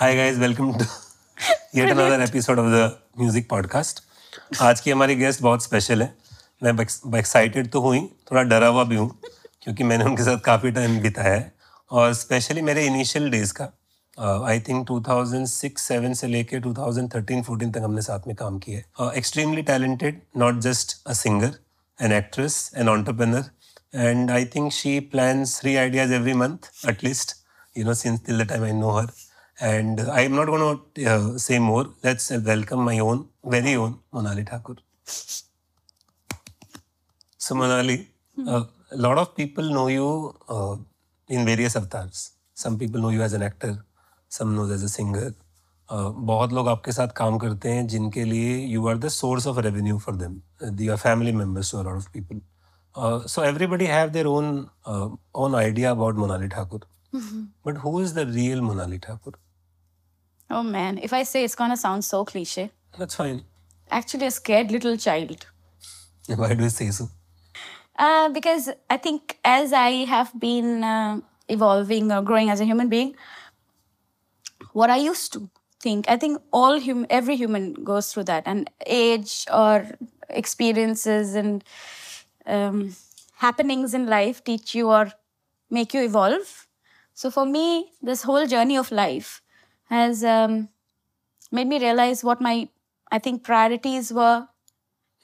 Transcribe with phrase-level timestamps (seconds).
[0.00, 0.84] Hi guys welcome to
[1.74, 4.00] yet another episode of the music podcast
[4.62, 6.14] आज की हमारी guest बहुत स्पेशल है।
[6.62, 6.72] मैं
[7.18, 8.00] एक्साइटेड तो हुई
[8.30, 9.08] थोड़ा डरा हुआ भी हूँ
[9.62, 11.52] क्योंकि मैंने उनके साथ काफ़ी टाइम बिताया है।
[11.90, 13.64] और स्पेशली मेरे इनिशियल डेज़ का
[14.48, 20.20] आई थिंक 2006-7 से लेके 2013-14 तक हमने साथ में काम किया है। Extremely talented
[20.36, 21.54] not just a singer
[21.98, 23.50] an actress an entrepreneur
[23.94, 27.36] and I think she plans three ideas every month at least
[27.76, 29.08] you know since till the time I know her.
[29.59, 31.85] And I'm not going to uh, say more.
[32.03, 34.75] Let's welcome my own, very own Monali Thakur.
[37.37, 38.07] So Monali,
[38.47, 40.75] uh, a lot of people know you uh,
[41.29, 42.31] in various avatars.
[42.53, 43.83] Some people know you as an actor,
[44.27, 45.33] some knows as a singer.
[45.89, 49.57] Uh, बहुत लोग आपके साथ काम करते हैं जिनके लिए you are the source of
[49.65, 50.39] revenue for them
[50.75, 52.41] they are family members to a lot of people
[53.33, 54.49] so everybody have their own
[54.85, 55.09] uh,
[55.43, 56.79] own idea about Monali Thakur.
[57.63, 59.33] But who is the real Monali Thakur?
[60.50, 62.70] Oh man, if I say it's gonna sound so cliche.
[62.98, 63.44] That's fine.
[63.90, 65.46] Actually, a scared little child.
[66.26, 67.08] Why do you say so?
[67.98, 72.88] Uh, because I think as I have been uh, evolving or growing as a human
[72.88, 73.14] being,
[74.72, 78.70] what I used to think, I think all hum- every human goes through that, and
[78.86, 79.86] age or
[80.28, 81.64] experiences and
[82.46, 82.94] um,
[83.36, 85.12] happenings in life teach you or
[85.70, 86.66] make you evolve.
[87.14, 89.42] So for me, this whole journey of life
[89.88, 90.68] has um,
[91.50, 92.68] made me realize what my,
[93.10, 94.48] I think, priorities were.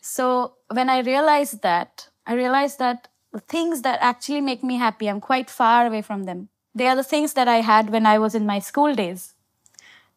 [0.01, 5.09] So when I realized that, I realized that the things that actually make me happy,
[5.09, 6.48] I'm quite far away from them.
[6.75, 9.34] They are the things that I had when I was in my school days.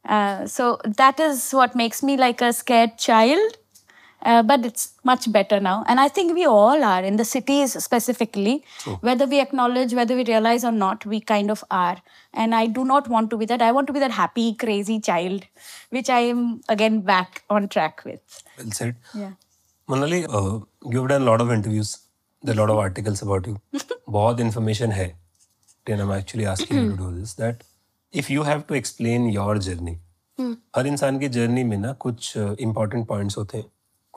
[0.08, 3.58] Uh, so that is what makes me like a scared child.
[4.32, 5.86] Uh, but it's much better now.
[5.88, 8.98] And I think we all are in the cities specifically, True.
[9.00, 11.98] whether we acknowledge, whether we realize or not, we kind of are.
[12.34, 13.62] And I do not want to be that.
[13.62, 15.46] I want to be that happy, crazy child,
[15.92, 18.44] which I am again back on track with.
[18.58, 18.98] Well said.
[19.14, 19.32] Yeah.
[19.88, 22.00] Monali, uh, you've done a lot of interviews.
[22.44, 23.62] There are a lot of articles about you.
[24.10, 25.14] बहुत information है.
[25.86, 27.34] Then I'm actually asking you to do this.
[27.36, 27.64] That
[28.12, 29.98] if you have to explain your journey,
[30.38, 30.54] hmm.
[30.76, 33.66] हर इंसान की journey में ना कुछ uh, important points होते हैं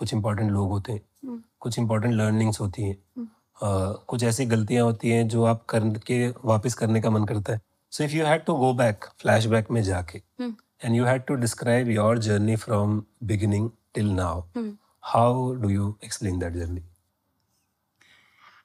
[0.00, 5.11] कुछ इम्पोर्टेंट लोग होते हैं कुछ इम्पोर्टेंट लर्निंग्स होती हैं uh, कुछ ऐसी गलतियाँ होती
[5.11, 8.55] हैं जो आप करके वापस करने का मन करता है। So if you had to
[8.56, 13.71] go back flash back में जाके and you had to describe your journey from beginning
[13.94, 14.43] till now
[15.15, 16.83] how do you explain that journey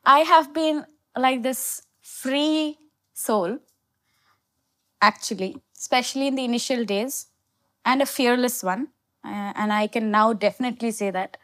[0.05, 0.79] I have been
[1.23, 1.61] like this
[2.07, 2.77] free
[3.21, 3.53] soul,
[5.01, 5.47] actually,
[5.79, 7.15] especially in the initial days,
[7.85, 8.83] and a fearless one.
[9.25, 11.37] Uh, and I can now definitely say that.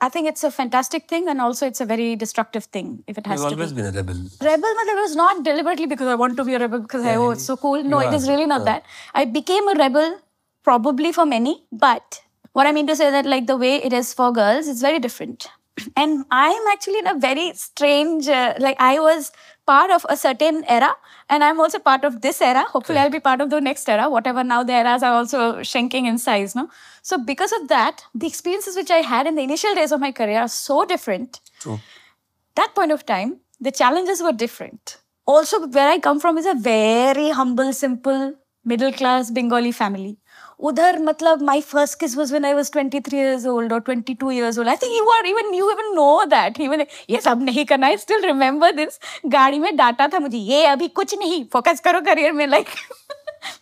[0.00, 3.26] I think it's a fantastic thing, and also it's a very destructive thing if it
[3.26, 3.82] has You've to always be.
[3.82, 4.14] been a rebel.
[4.40, 7.16] Rebel, but it was not deliberately because I want to be a rebel because I,
[7.16, 7.82] oh, it's so cool.
[7.82, 8.84] No, it is really not that.
[9.14, 10.20] I became a rebel
[10.62, 14.14] probably for many, but what I mean to say that like the way it is
[14.14, 15.48] for girls is very different.
[15.96, 19.32] And I'm actually in a very strange, uh, like I was
[19.66, 20.94] part of a certain era,
[21.28, 22.64] and I'm also part of this era.
[22.68, 24.08] Hopefully, I'll be part of the next era.
[24.08, 26.68] Whatever now the eras are also shrinking in size, no.
[27.07, 30.11] So because of that, the experiences which I had in the initial days of my
[30.11, 31.79] career are so different True.
[32.55, 34.97] that point of time, the challenges were different.
[35.25, 38.33] Also, where I come from is a very humble, simple,
[38.65, 40.17] middle class Bengali family.
[40.59, 44.57] Udhar, matlab, my first kiss was when I was 23 years old or 22 years
[44.57, 44.67] old.
[44.67, 46.59] I think you are even, you even know that.
[46.59, 47.87] Even, yes, अब नहीं करना.
[47.87, 48.99] I still remember this.
[49.25, 50.37] गाड़ी में डांटा था मुझे.
[50.37, 51.49] ये अभी कुछ नहीं.
[51.49, 52.47] Focus करो career में.
[52.47, 52.67] Like,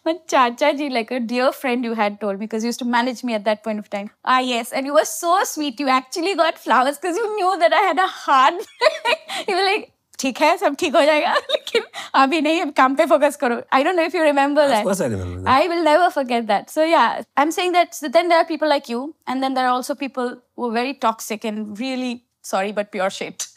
[0.05, 2.85] my chacha ji, like a dear friend you had told me because you used to
[2.85, 4.11] manage me at that point of time.
[4.25, 4.71] Ah, yes.
[4.71, 5.79] And you were so sweet.
[5.79, 8.53] You actually got flowers because you knew that I had a hard
[9.47, 11.83] You were like, ठीक है सब ठीक हो जाएगा लेकिन
[12.21, 14.85] अभी नहीं अब काम पे फोकस करो I don't know if you remember Of that
[14.85, 15.49] course, I remember that.
[15.53, 16.69] I will never forget that.
[16.73, 19.69] So yeah, I'm saying that so then there are people like you, and then there
[19.69, 22.11] are also people who are very toxic and really
[22.51, 23.47] sorry but pure shit.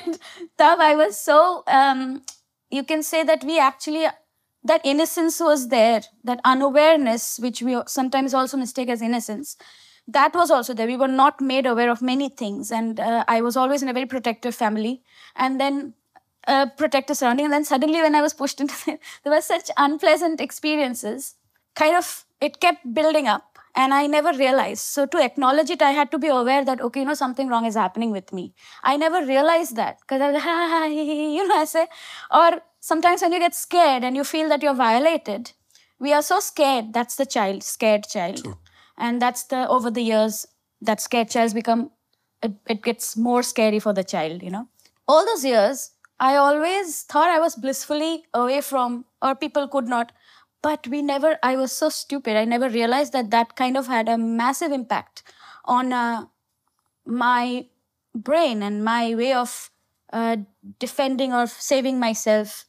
[0.00, 0.18] and
[0.62, 1.38] Tab, I was so
[1.80, 2.04] um,
[2.80, 4.06] you can say that we actually
[4.63, 9.57] that innocence was there, that unawareness, which we sometimes also mistake as innocence.
[10.07, 10.87] That was also there.
[10.87, 13.93] We were not made aware of many things, and uh, I was always in a
[13.93, 15.01] very protective family,
[15.35, 15.93] and then
[16.47, 17.45] uh, protective surrounding.
[17.45, 21.35] And then suddenly, when I was pushed into it, there were such unpleasant experiences.
[21.75, 24.81] Kind of, it kept building up, and I never realized.
[24.81, 27.65] So to acknowledge it, I had to be aware that okay, you know, something wrong
[27.65, 28.53] is happening with me.
[28.83, 31.87] I never realized that because I was you know, I say,
[32.31, 35.53] or sometimes when you get scared and you feel that you're violated,
[35.99, 36.93] we are so scared.
[36.93, 38.57] That's the child, scared child,
[38.97, 40.45] and that's the over the years
[40.81, 41.91] that scared child's become.
[42.43, 44.67] It, it gets more scary for the child, you know.
[45.07, 50.11] All those years, I always thought I was blissfully away from, or people could not
[50.61, 54.07] but we never i was so stupid i never realized that that kind of had
[54.07, 55.23] a massive impact
[55.65, 56.25] on uh,
[57.05, 57.65] my
[58.13, 59.69] brain and my way of
[60.13, 60.37] uh,
[60.79, 62.65] defending or saving myself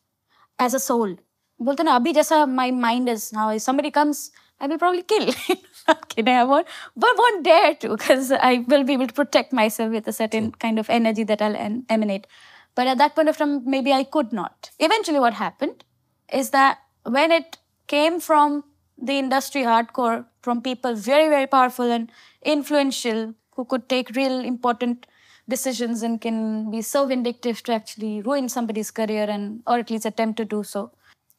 [0.60, 1.16] as a soul.
[1.62, 5.34] बोलते ना अभी जैसा my mind is now if somebody comes I will probably kill.
[5.88, 9.54] Not kidding, I won't, but won't dare to because I will be able to protect
[9.54, 12.26] myself with a certain kind of energy that I'll en- emanate.
[12.76, 14.72] But at that point of time, maybe I could not.
[14.80, 15.84] Eventually, what happened
[16.32, 17.58] is that when it
[17.88, 18.64] came from
[18.98, 22.12] the industry hardcore, from people very, very powerful and
[22.42, 25.06] influential who could take real important
[25.50, 30.06] decisions and can be so vindictive to actually ruin somebody's career and or at least
[30.06, 30.92] attempt to do so.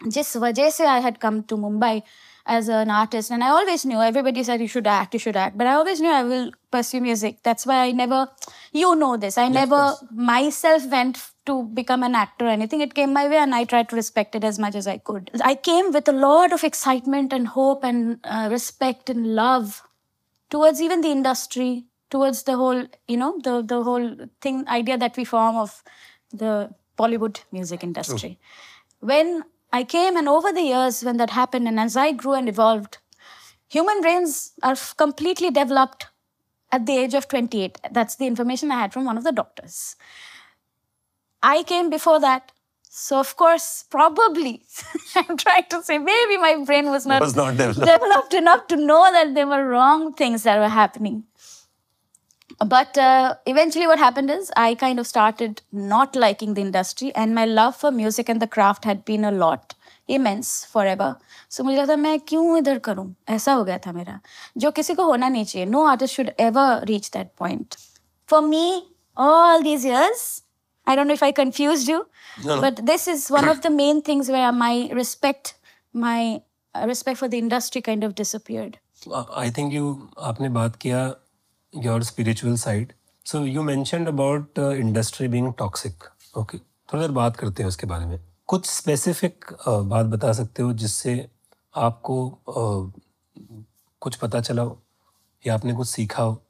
[0.07, 2.03] जिस वजह से I had come to Mumbai
[2.47, 5.59] as an artist and I always knew everybody said you should act you should act
[5.59, 8.29] but I always knew I will pursue music that's why I never
[8.73, 9.81] you know this I never
[10.11, 13.91] myself went to become an actor or anything it came my way and I tried
[13.91, 17.33] to respect it as much as I could I came with a lot of excitement
[17.33, 19.83] and hope and uh, respect and love
[20.49, 22.82] towards even the industry towards the whole
[23.14, 24.08] you know the the whole
[24.46, 25.76] thing idea that we form of
[26.44, 26.52] the
[27.02, 28.32] bollywood music industry
[29.12, 29.32] when
[29.80, 32.98] i came and over the years when that happened and as i grew and evolved
[33.78, 34.36] human brains
[34.72, 36.08] are completely developed
[36.78, 39.80] at the age of 28 that's the information i had from one of the doctors
[41.46, 42.52] I came before that.
[42.90, 44.52] So of course, probably
[45.16, 47.80] I'm trying to say maybe my brain was not, Was not developed.
[47.80, 51.24] developed enough to know that there were wrong things that were happening
[52.67, 57.35] But uh, eventually, what happened is I kind of started not liking the industry, and
[57.35, 59.75] my love for music and the craft had been a lot
[60.09, 61.09] immense forever.
[61.49, 64.19] So मुझे लगा मैं क्यों इधर करूं ऐसा हो गया था मेरा
[64.65, 67.77] जो किसी को होना नहीं चाहिए no artist should ever reach that point
[68.33, 68.65] for me
[69.27, 70.25] all these years
[70.87, 71.99] I don't know if I confused you
[72.45, 72.61] No, no.
[72.63, 75.55] but this is one of the main things where my respect
[75.93, 76.41] my
[76.75, 78.79] uh, respect for the industry kind of disappeared
[79.17, 79.97] I think you
[80.31, 81.03] आपने बात किया
[81.76, 82.94] your spiritual side
[83.26, 86.04] so you mentioned about industry being toxic
[86.38, 90.74] okay थोड़ी देर बात करते हैं उसके बारे में। कुछ स्पेसिफिक बात बता सकते हो
[90.74, 91.30] जिससे
[91.76, 92.16] आपको
[92.50, 93.04] uh,
[94.02, 94.82] कुछ पता चला हो?
[95.48, 96.42] या आपने कुछ सीखा हो?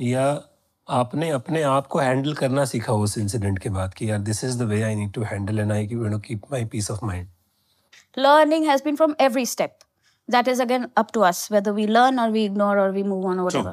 [0.00, 0.42] या
[0.88, 4.44] आपने अपने आप को हैंडल करना सीखा हो उस इंसिडेंट के बाद कि यार this
[4.44, 7.04] is the way I need to handle and I you know keep my peace of
[7.04, 7.28] mind
[8.16, 9.84] learning has been from every step.
[10.28, 13.24] That is again up to us whether we learn or we ignore or we move
[13.30, 13.72] on or whatever.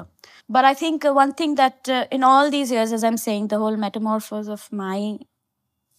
[0.50, 3.48] But I think uh, one thing that uh, in all these years, as I'm saying,
[3.48, 5.18] the whole metamorphose of my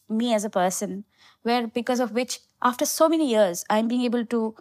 [0.10, 1.06] me as a person,
[1.44, 4.56] where because of which after so many years I'm being able to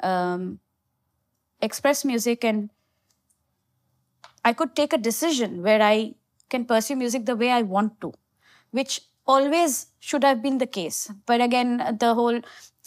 [0.00, 0.60] um,
[1.60, 2.70] express music and
[4.44, 6.14] I could take a decision where I
[6.48, 8.12] can pursue music the way I want to,
[8.70, 11.10] which always should have been the case.
[11.26, 12.40] But again, the whole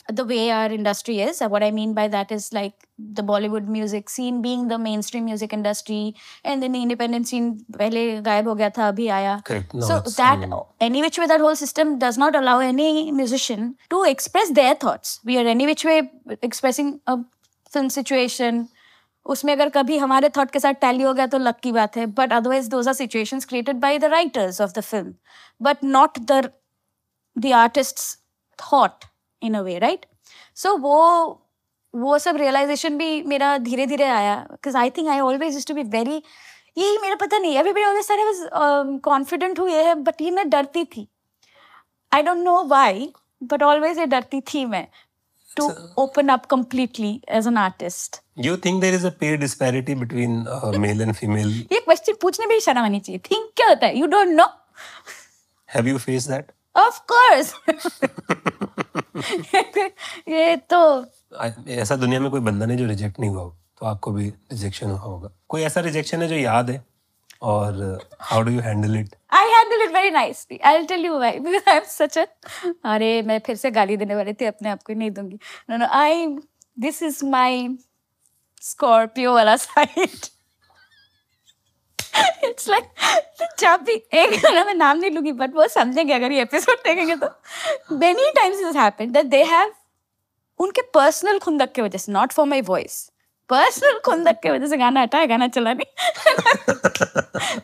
[0.09, 3.67] the way our industry is, uh, what I mean by that is like the Bollywood
[3.67, 6.15] music scene being the mainstream music industry,
[6.45, 9.43] and then the independent scene पहले गायब हो गया था अभी आया.
[9.45, 9.75] Correct.
[9.75, 13.13] No, so it's, that um, any which way that whole system does not allow any
[13.13, 15.21] musician to express their thoughts.
[15.25, 16.11] We are any which way
[16.43, 17.19] expressing a
[17.71, 18.67] film situation.
[19.27, 22.07] उसमें अगर कभी हमारे थॉट के साथ tally हो गया तो luck की बात है
[22.19, 25.15] but otherwise those are situations created by the writers of the film
[25.63, 26.41] but not the
[27.39, 28.17] the artists
[28.63, 29.05] thought
[29.46, 30.06] in a way right
[30.56, 30.98] so वो
[31.96, 35.84] वो सब रियलाइजेशन भी मेरा धीरे धीरे आया because I think I always to be
[35.84, 36.24] very
[36.78, 38.38] यही मेरा पता नहीं एवरीबडी ऑलवेज सारे वाज
[39.04, 41.08] कॉन्फिडेंट हुई है बट ये मैं डरती थी।
[42.14, 44.88] I don't know why but always ये डरती थी मैं
[45.58, 50.34] to open up completely as an artist You think there is a pay disparity between
[50.54, 51.52] uh, male and female?
[51.72, 53.98] ये क्वेश्चन पूछने में ही शर्म आनी चाहिए थिंक क्या होता है?
[54.00, 54.48] You don't know
[55.70, 56.52] Have you faced that?
[56.76, 57.54] Of course
[60.30, 61.06] ये तो
[61.68, 64.90] ऐसा दुनिया में कोई बंदा नहीं जो रिजेक्ट नहीं हुआ हो तो आपको भी रिजेक्शन
[64.90, 66.84] हुआ होगा। कोई ऐसा रिजेक्शन है जो याद है?
[67.42, 70.58] और how do you handle it I handle it very nicely.
[70.70, 71.32] I'll tell you why.
[71.46, 72.28] Because I'm such a
[72.94, 75.40] अरे मैं फिर से गाली देने वाली थी अपने आप को नहीं दूँगी।
[75.72, 76.38] No no I
[76.86, 77.78] this is my
[78.70, 80.30] Scorpio वाला side.
[82.44, 82.86] It's like,
[83.60, 87.16] जब भी एक ना मैं नाम नहीं लूँगी बट वो समझेंगे अगर ये एपिसोड देखेंगे
[87.16, 87.28] तो।
[87.98, 89.72] Many times is happened that they have
[90.60, 93.12] उनके पर्सनल खुंदक की वजह से not for my voice
[93.50, 96.74] personal खुंदक की वजह से गाना हटाया, गाना चला नहीं।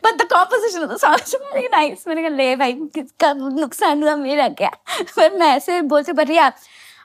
[0.03, 4.15] But the composition of the song is nice मैंने कहा, ले भाई, किसका नुकसान हुआ,
[4.15, 4.71] मेरा क्या?
[5.15, 6.51] पर मैं ऐसे बोलती but yeah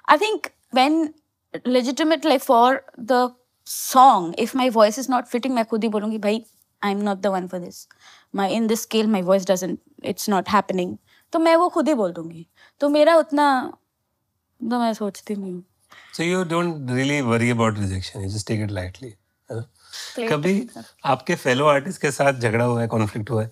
[0.09, 1.09] I think when
[1.67, 3.19] legitimate, like for the
[3.67, 6.45] song, if my voice is not fitting, मैं खुद ही बोलूँगी, भाई
[6.83, 7.87] I am not the one for this
[8.37, 9.79] my in this scale my voice doesn't
[10.13, 10.97] it's not happening
[11.33, 12.47] तो मैं वो खुद ही बोल दूँगी
[12.81, 13.47] तो मेरा उतना
[14.61, 15.65] तो मैं सोचती नहीं हूँ
[16.17, 18.23] So you don't really worry about rejection.
[18.23, 19.11] You just take it lightly.
[19.51, 20.29] है?
[20.29, 20.55] कभी
[21.05, 23.51] आपके फेलो आर्टिस्ट के साथ झगड़ा हुआ है कॉन्फ्लिक्ट हुआ है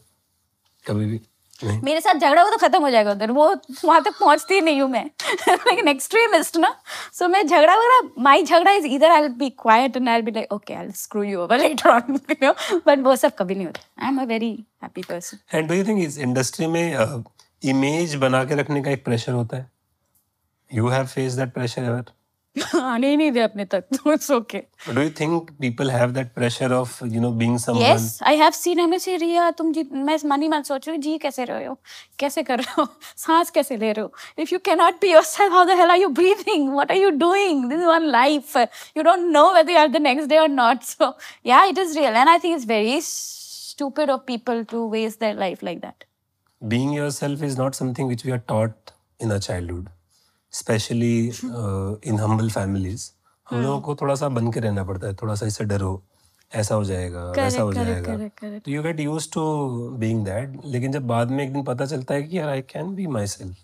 [0.84, 1.20] कभी भी
[1.62, 3.44] मेरे साथ झगड़ा हो तो खत्म हो जाएगा उधर। वो
[3.84, 5.04] वहाँ तक पहुँचती नहीं हूँ मैं।
[5.48, 6.74] लेकिन एक्सट्रीमिस्ट ना।
[7.12, 10.52] सो मैं झगड़ा वगैरह माई झगड़ा इज़ इधर I be quiet and I be like
[10.52, 12.52] okay I screw you over later on you know
[12.86, 15.84] but वो सब कभी नहीं होता। I am a very happy person and do you
[15.84, 17.22] think इस इंडस्ट्री में
[17.62, 19.70] इमेज बना के रखने का एक प्रेशर होता है?
[20.70, 22.04] You have face that pressure ever
[22.80, 24.58] आने ही नहीं दे अपने तक तो it's okay
[24.94, 28.50] do you think people have that pressure of you know being someone yes I have
[28.50, 31.64] seen हमें से रिया तुम जी मैं मनी मन सोच रही हूँ जी कैसे रहे
[31.64, 31.78] हो?
[32.18, 32.86] कैसे कर रहे हो?
[33.16, 34.12] सांस कैसे ले रहे हो?
[34.38, 37.10] If you can not be yourself how the hell are you breathing what are you
[37.24, 40.48] doing this is one life you don't know whether you are the next day और
[40.48, 43.00] not so yeah it is real and I think it's very
[43.74, 46.04] stupid of people to waste their life like that.
[46.62, 49.88] Being yourself is not something which we are taught in our childhood.
[50.54, 51.16] Especially
[51.60, 53.10] uh, in humble families
[53.50, 55.92] हम लोगों को थोड़ा सा बन के रहना पड़ता है थोड़ा सा इससे डरो
[56.52, 58.16] ऐसा हो जाएगा वैसा हो जाएगा.
[58.58, 59.42] तो you get use to
[60.02, 62.94] being that लेकिन जब बाद में एक दिन पता चलता है कि यार I can
[62.94, 63.56] be myself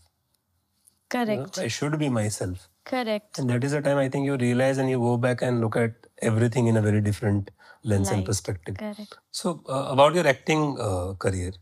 [1.15, 4.91] correct should be myself correct And that is the time I think you realize and
[4.93, 7.51] you go back and look at everything in a very different
[7.85, 8.17] lens Light.
[8.17, 8.77] and perspective.
[8.79, 11.53] correct So, uh, about your acting uh, career,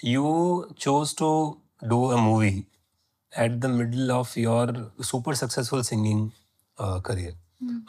[0.00, 0.32] you
[0.86, 1.30] chose to
[1.92, 2.66] do a movie
[3.36, 6.32] at the middle of your super successful singing
[6.78, 7.32] uh, career.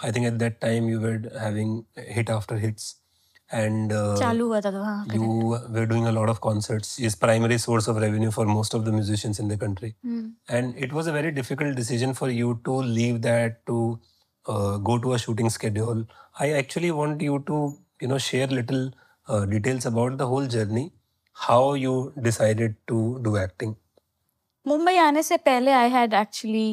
[0.02, 2.96] I think at that time you were having hit after hits.
[3.52, 4.16] And uh,
[5.12, 5.22] you
[5.76, 8.92] were doing a lot of concerts, is primary source of revenue for most of the
[8.92, 9.96] musicians in the country.
[10.48, 14.00] And it was a very difficult decision for you to leave that to
[14.48, 16.06] uh, go to a shooting schedule.
[16.40, 18.92] I actually want you to, you know, share little
[19.28, 20.92] uh, details about the whole journey,
[21.34, 23.76] how you decided to do acting.
[24.70, 26.70] Mumbai आने से पहले I had actually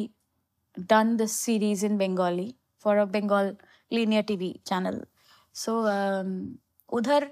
[0.89, 3.55] done this series in Bengali for a Bengal
[3.93, 5.01] linear TV channel
[5.63, 5.79] so
[6.97, 7.27] उधर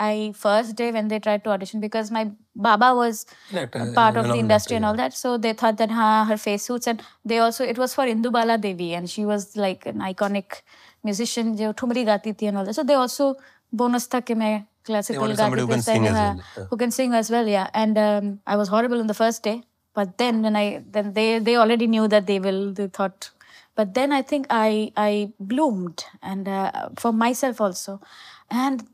[0.00, 2.24] I first day when they tried to audition because my
[2.66, 5.16] baba was An actor, part of the industry actor, and all that.
[5.20, 8.58] So they thought that ha, her face suits, and they also it was for Indubala
[8.66, 10.58] Devi, and she was like an iconic
[11.10, 12.78] musician जो ठुमरी गाती थी and all that.
[12.80, 13.30] So they also
[13.82, 14.54] bonus था कि मैं
[14.86, 16.66] classical हाँ, well, yeah.
[16.70, 17.70] who can sing as well, yeah.
[17.74, 19.62] And um, I was horrible on the first day,
[19.96, 23.30] but then when I then they they already knew that they will they thought.
[23.76, 28.00] But then I think I I bloomed and uh, for myself also,
[28.50, 28.86] and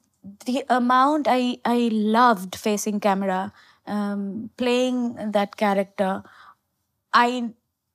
[0.46, 3.52] the amount I I loved facing camera,
[3.86, 6.22] um, playing that character,
[7.12, 7.50] I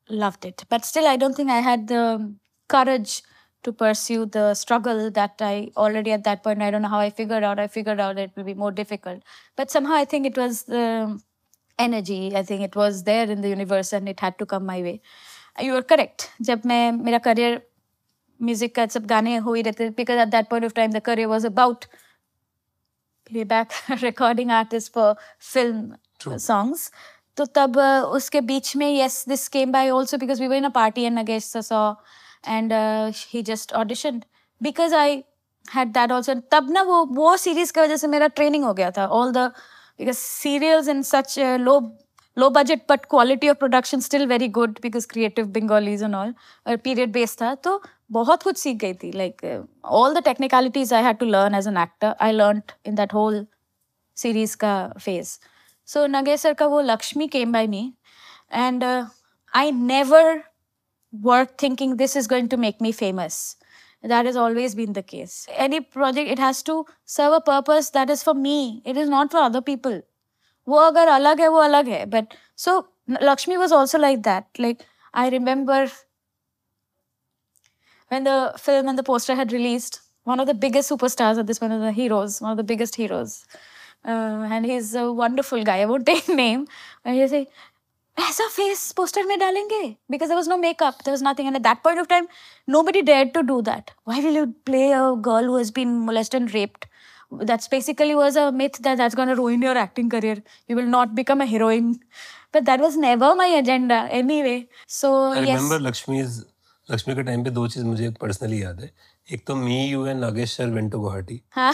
[0.09, 0.65] loved it.
[0.69, 2.33] But still, I don't think I had the
[2.67, 3.23] courage
[3.63, 6.61] to pursue the struggle that I already at that point.
[6.61, 7.59] I don't know how I figured out.
[7.59, 9.23] I figured out it will be more difficult.
[9.55, 11.19] But somehow I think it was the
[11.78, 12.34] energy.
[12.36, 15.00] I think it was there in the universe and it had to come my way.
[15.60, 16.30] You are correct.
[16.40, 17.60] जब मैं मेरा career
[18.40, 21.28] music का सब गाने हो ही रहते because at that point of time the career
[21.28, 21.86] was about
[23.30, 23.72] playback
[24.02, 26.38] recording artist for film True.
[26.38, 26.90] songs.
[27.36, 30.64] तो तब uh, उसके बीच में yes this came by also because we were in
[30.64, 31.96] a party and Nagesh sir saw
[32.44, 34.24] and uh, he just auditioned
[34.60, 35.24] because I
[35.68, 38.90] had that also तब ना वो वो series की वजह से मेरा training हो गया
[38.98, 39.50] था all the
[39.97, 41.79] because serials in such a low
[42.35, 46.33] low budget but quality of production still very good because creative Bengalis and all
[46.67, 50.91] और period based था तो बहुत कुछ सीख गई थी like uh, all the technicalities
[50.91, 53.39] I had to learn as an actor I learned in that whole
[54.23, 54.75] series का
[55.07, 55.39] phase
[55.85, 57.83] so Nagesh sir का वो Lakshmi came by me
[58.49, 59.05] and uh,
[59.53, 60.43] I never
[61.11, 63.55] worked thinking this is going to make me famous
[64.02, 68.10] that has always been the case any project it has to serve a purpose that
[68.10, 70.00] is for me it is not for other people
[70.68, 72.34] वो अगर अलग है वो अलग है but
[72.64, 72.72] so
[73.28, 75.78] Lakshmi was also like that like I remember
[78.08, 81.58] when the film and the poster had released one of the biggest superstars at this
[81.58, 83.44] point of the heroes one of the biggest heroes
[84.04, 86.66] uh, and he's a wonderful guy I won't take name
[87.04, 87.48] and he say
[88.17, 89.81] ऐसा face poster में डालेंगे?
[90.11, 92.27] Because there was no makeup there was nothing and that point of time
[92.83, 96.49] nobody dare to do that why will you play a girl who's been molest and
[96.51, 96.85] raped
[97.43, 101.07] that's basically was a myth that that's gonna ruin your acting career you will not
[101.19, 101.91] become a heroine
[102.55, 104.01] but that was never my agenda
[104.41, 104.63] anyway
[104.99, 105.11] so
[105.79, 106.21] Lakshmi
[106.87, 108.91] Lakshmi के time पे दो चीज़ मुझे personally याद है.
[109.33, 111.73] एक तो me you and Nagesh sir went to Guwahati हाँ,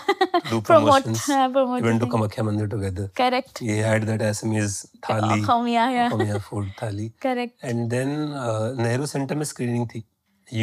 [0.49, 4.23] do promote promotions हाँ, we promote went to Kamakhya Mandir together correct he had that
[4.29, 9.45] Assamese thali हम yeah yeah Omiya food thali correct and then uh, Nehru Center में
[9.53, 10.03] screening थी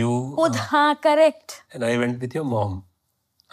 [0.00, 2.76] you खुद हाँ correct and I went with your mom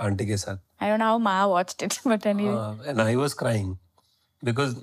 [0.07, 3.15] aunty के साथ I don't know how Ma watched it but anyway uh, and I
[3.23, 3.71] was crying
[4.43, 4.75] because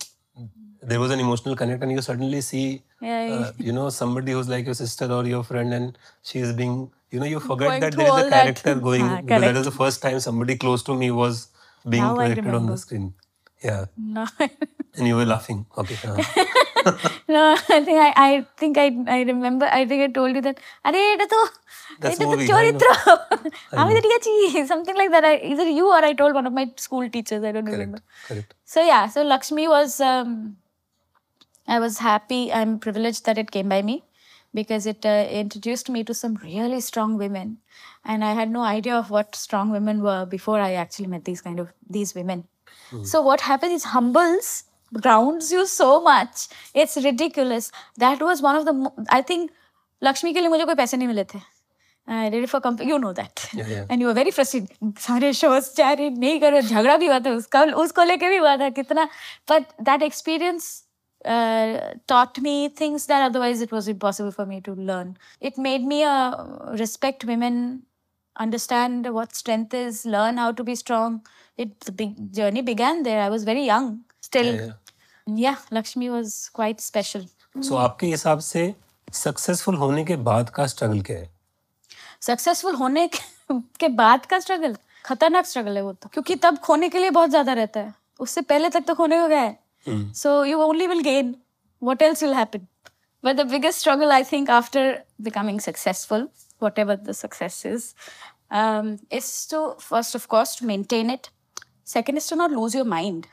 [0.93, 2.67] there was an emotional connect and you suddenly see
[3.05, 6.53] Yeah, uh, you know somebody who's like your sister or your friend and she is
[6.61, 6.77] being
[7.14, 8.44] you know you forget Going that through there is all a that.
[8.46, 9.58] character going Ah, because that correct.
[9.64, 11.48] is the first time somebody close to me was
[11.94, 12.78] being Now I projected on the remember.
[12.86, 13.06] screen
[13.68, 13.86] yeah
[14.18, 14.26] no,
[14.98, 16.24] and you were laughing okay uh,
[17.28, 17.42] no.
[17.78, 19.66] I think I, I think I, I remember.
[19.80, 20.58] I think I told you that.
[20.90, 21.40] अरे এটা তো
[22.02, 22.86] That's এটা তো movie, I চরিত্র
[23.82, 24.34] আমি তো ঠিক আছি
[24.72, 25.26] something like that.
[25.32, 27.42] I, either you or I told one of my school teachers.
[27.50, 28.00] I don't remember.
[28.02, 29.92] correct correct So yeah, so Lakshmi was.
[30.12, 30.30] Um,
[31.76, 32.42] I was happy.
[32.60, 33.96] I'm privileged that it came by me
[34.54, 37.58] because it uh, introduced me to some really strong women,
[38.06, 41.42] and I had no idea of what strong women were before I actually met these
[41.42, 42.46] kind of these women.
[43.04, 44.64] So what happens is humbles
[45.06, 46.48] grounds you so much.
[46.74, 47.72] It's ridiculous.
[47.98, 48.74] That was one of the.
[48.74, 49.52] mo- I think
[50.02, 51.42] Lakshmi के लिए मुझे कोई पैसे नहीं मिले थे.
[52.08, 52.90] I did it for company.
[52.90, 53.48] You know that.
[53.54, 53.86] Yeah, yeah.
[53.90, 54.72] And you were very frustrated.
[55.08, 58.70] सारे shows चारे नहीं करो झगड़ा भी हुआ था उसका उसको लेके भी हुआ था
[58.80, 59.08] कितना.
[59.48, 60.70] But that experience
[61.25, 65.17] uh, taught me things that otherwise it was impossible for me to learn.
[65.41, 67.83] It made me uh, respect women,
[68.37, 71.21] understand what strength is, learn how to be strong.
[71.57, 73.21] It the big journey began there.
[73.23, 74.55] I was very young still.
[74.55, 74.73] Yeah,
[75.27, 77.23] Yeah, Lakshmi was quite special.
[77.63, 78.63] so आपके हिसाब से
[79.13, 81.29] successful होने के बाद का struggle क्या है
[82.23, 83.19] successful होने के,
[83.81, 87.31] के बाद का स्ट्रगल खतरनाक स्ट्रगल है वो तो क्योंकि तब खोने के लिए बहुत
[87.31, 90.05] ज़्यादा रहता है उससे पहले तक तो खोने को गया है Hmm.
[90.13, 91.39] So you only will gain.
[91.79, 92.69] What else will happen?
[93.23, 97.95] But the biggest struggle, I think, after becoming successful, whatever the success is,
[98.51, 101.31] um, is to first, of course, to maintain it.
[101.85, 103.29] Second is to not lose your mind.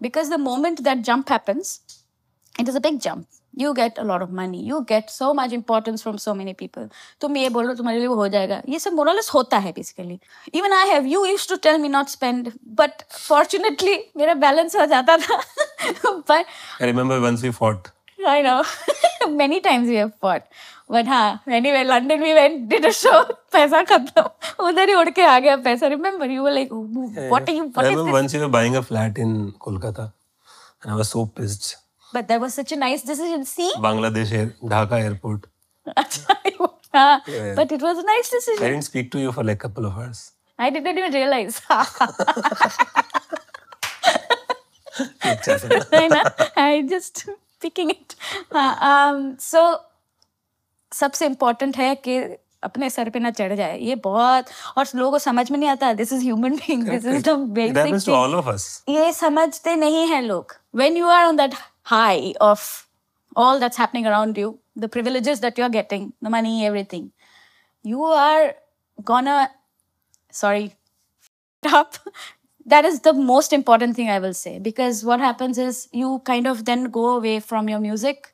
[0.00, 1.80] Because the moment that jump happens,
[2.58, 3.28] it is a big jump.
[3.57, 6.87] you get a lot of money you get so much importance from so many people
[7.21, 10.19] तुम ये बोलो तुम्हारे लिए वो हो जाएगा ये सब मोरलेस होता है basically
[10.59, 12.51] even I have you use to tell me not spend
[12.81, 15.39] but fortunately मेरा बैलेंस हो जाता था
[16.31, 16.45] but
[16.79, 17.91] I remember once we fought
[18.33, 18.59] I know
[19.43, 20.43] many times we have fought
[20.95, 23.15] but हाँ anyway London we went did a show
[23.53, 24.23] पैसा खत्म
[24.67, 26.75] उधर ही उड़ के आ गया पैसा remember you were like
[27.33, 29.33] what are you I what is remember this once we were buying a flat in
[29.67, 30.11] Kolkata
[30.83, 31.75] and I was so pissed
[32.12, 35.46] But that was such a nice decision see Bangladesh air, Dhaka airport
[36.94, 37.54] हाँ, yeah.
[37.54, 39.86] but it was a nice decision I didn't speak to you for like a couple
[39.86, 41.60] of hours I didn't even realize.
[45.24, 47.28] अच्छा I just
[47.60, 48.14] picking it.
[48.52, 49.62] हाँ, um, so
[50.92, 52.18] सबसे important है कि
[52.64, 54.46] अपने sir पे ना चढ़ जाए ये बहुत
[54.76, 58.14] और लोगों को समझ में नहीं आता this is human being this is the basic
[58.14, 58.66] all of us.
[58.88, 62.87] ये समझते नहीं हैं लोग when you are on that high of
[63.35, 67.11] all that's happening around you the privileges that you're getting the money everything
[67.83, 68.55] you are
[69.03, 69.49] gonna
[70.31, 70.75] sorry
[71.73, 71.97] up
[72.65, 76.47] that is the most important thing i will say because what happens is you kind
[76.47, 78.33] of then go away from your music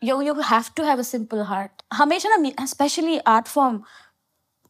[0.00, 3.82] you you have to have a simple heart हमेशा ना especially art form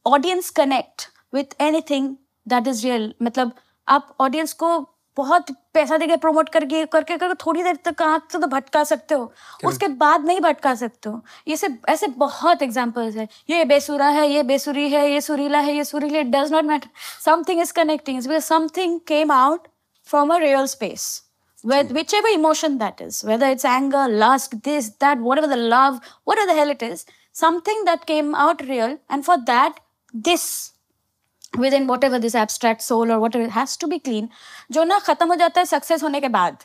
[0.06, 2.16] audience connect with anything
[2.48, 3.52] that is real मतलब
[3.88, 4.68] आप audience को
[5.17, 9.31] बहुत पैसा देकर promote करके करके करके थोड़ी देर तक कहाँ तो भटका सकते हो।
[9.65, 14.27] उसके बाद नहीं भटका सकते हो। ये सब ऐसे बहुत एग्जाम्पल्स है। ये बेसुरा है
[14.29, 16.89] ये बेसुरी है ये सुरीला है ये सुरीला it does not matter
[17.25, 19.67] something is connecting something came out
[20.07, 21.23] from a real space
[21.65, 25.53] with which every emotion that is whether it's it's last this that what are the
[25.53, 25.99] love
[26.29, 29.79] what are hell it is something that came out real and for that
[30.15, 30.72] this
[31.53, 34.27] within whatever this abstract soul or whatever it has to be clean
[34.71, 36.57] जो ना खत्म हो जाता है success होने के बाद।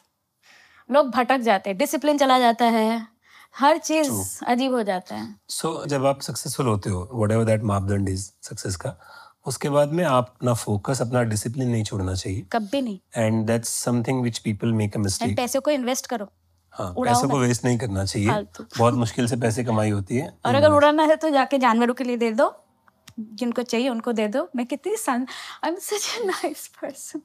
[0.91, 3.07] लोग भटक जाते हैं डिसिप्लिन चला जाता है
[3.59, 4.11] हर चीज़
[4.47, 8.09] अजीब हो जाता है। सो so, जब आप सक्सेसफुल होते हो वट एवर दैट मापदंड
[8.09, 8.99] इज़ सक्सेस का
[9.47, 13.69] उसके बाद में आप अपना फोकस अपना डिसिप्लिन नहीं छोड़ना चाहिए। कभी नहीं। And that's
[13.69, 16.29] something which people make a mistake पैसे को इन्वेस्ट करो।
[16.73, 18.29] हाँ पैसों को वेस्ट नहीं करना चाहिए।
[18.79, 22.05] बहुत मुश्किल से पैसे कमाई होती है। और अगर उड़ाना है तो जाके जानवरों के
[22.05, 22.49] लिए दे दो।
[23.19, 25.27] जिनको चाहिए उनको दे दो। मैं कितनी सन
[25.65, 27.23] I am such a nice person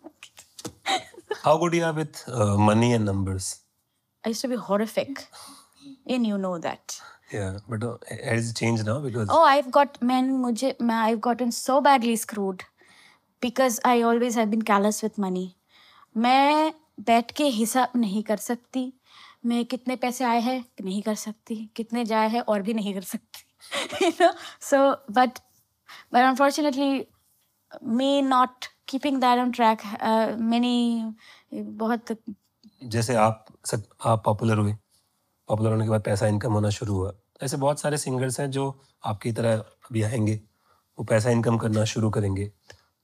[1.44, 2.18] how good you are with
[2.60, 3.54] money and numbers
[4.24, 5.20] I used to be horrific
[6.08, 7.02] in you know that
[7.36, 11.20] yeah but has change now because oh I have got man मुझे मैं I have
[11.20, 12.64] gotten so badly screwed
[13.42, 15.56] because I always have been callous with money
[16.18, 18.94] मैं बैठ के हिसाब नहीं कर सकती।
[19.46, 23.02] मैं कितने पैसे आए हैं नहीं कर सकती। कितने जाए हैं और भी नहीं कर
[23.02, 24.12] सकती।
[24.62, 24.78] So
[25.12, 25.40] but
[26.12, 27.08] but unfortunately
[27.82, 31.04] me not keeping that on track uh, many
[31.54, 32.18] बहुत
[32.84, 34.76] जैसे आप सब आप पॉपुलर हुए
[35.48, 38.82] पॉपुलर होने के बाद पैसा इनकम होना शुरू हुआ ऐसे बहुत सारे सिंगर्स हैं जो
[39.06, 40.40] आपकी तरह अभी आएँगे
[41.00, 42.52] वो पैसा इनकम करना शुरू करेंगे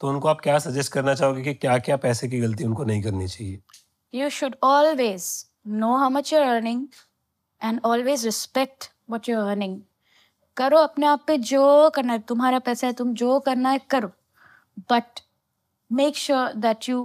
[0.01, 3.01] तो उनको आप क्या सजेस्ट करना चाहोगे कि क्या क्या पैसे की गलती उनको नहीं
[3.01, 3.61] करनी चाहिए
[4.13, 6.89] you should always know how much you're earning
[7.61, 9.83] and always respect what you're earning.
[10.59, 14.11] करो, अपने आप पे जो करना है, तुम्हारा पैसा है, तुम जो करना है, करो।
[14.91, 15.19] But
[15.91, 17.03] make sure that you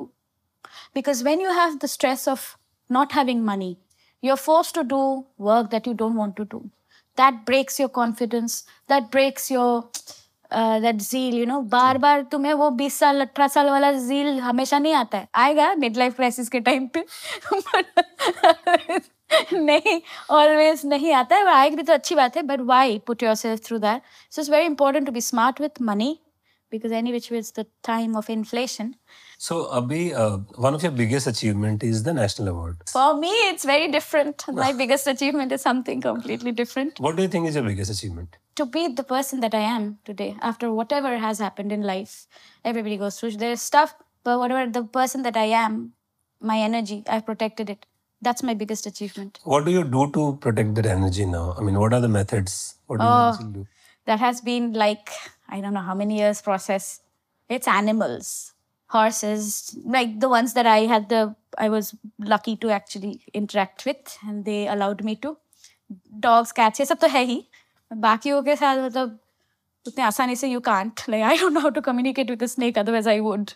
[0.95, 2.55] because when you have the stress of
[2.91, 3.77] not having money
[4.23, 5.03] you are force to do
[5.41, 6.59] work that you don't want to do
[7.19, 9.91] that breaks your confidence that breaks your
[10.81, 14.79] that zeal you know बार बार तुम्हें वो बीस साल अठारह साल वाला जील हमेशा
[14.79, 17.05] नहीं आता है आएगा मिड लाइफ क्राइसिस के टाइम पे
[19.53, 23.79] नहीं ऑलवेज नहीं आता है आएगी तो अच्छी बात है but why put yourself through
[23.79, 26.17] that so it's very important to be smart with money
[26.75, 28.97] because any which way it's the time of inflation.
[29.39, 32.83] So, Abhi, uh, one of your biggest achievement is the national award.
[32.93, 34.45] For me, it's very different.
[34.49, 36.99] My biggest achievement is something completely different.
[36.99, 38.37] What do you think is your biggest achievement?
[38.57, 42.27] To be the person that I am today, after whatever has happened in life,
[42.65, 43.33] everybody goes through.
[43.45, 45.93] There's stuff, but whatever the person that I am,
[46.41, 47.87] my energy, I've protected it.
[48.22, 49.40] That's my biggest achievement.
[49.44, 51.56] What do you do to protect that energy now?
[51.58, 52.76] I mean, what are the methods?
[52.88, 53.30] What do you Oh.
[53.34, 53.68] actually do?
[54.10, 55.10] that has been like
[55.56, 56.86] I don't know how many years process.
[57.56, 58.54] It's animals,
[58.94, 61.96] horses, like the ones that I had the I was
[62.34, 65.36] lucky to actually interact with, and they allowed me to.
[66.28, 67.38] Dogs, cats, ये सब तो है ही
[68.08, 69.18] बाकियों के साथ मतलब
[69.88, 71.08] उतने आसानी से you can't.
[71.08, 73.54] Like I don't know how to communicate with a snake, otherwise I would,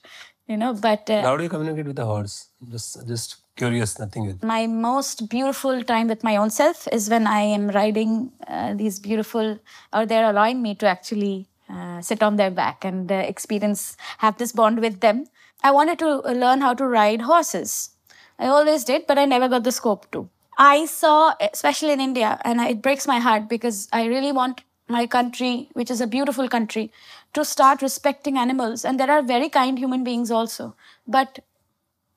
[0.48, 0.74] you know.
[0.74, 2.38] But uh, How do you communicate with a horse?
[2.70, 7.41] Just, just curious, nothing my most beautiful time with my own self is when I
[7.41, 9.59] am riding uh, these beautiful,
[9.93, 14.39] or they're allowing me to actually uh, sit on their back and uh, experience, have
[14.39, 15.27] this bond with them.
[15.63, 17.91] I wanted to uh, learn how to ride horses.
[18.39, 20.29] I always did, but I never got the scope to.
[20.57, 25.07] I saw, especially in India, and it breaks my heart because I really want my
[25.07, 26.91] country, which is a beautiful country,
[27.35, 28.85] to start respecting animals.
[28.85, 30.75] And there are very kind human beings also.
[31.07, 31.41] But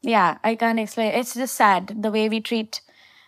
[0.02, 1.14] yeah, I can't explain.
[1.14, 2.02] It's just sad.
[2.02, 2.82] The way we treat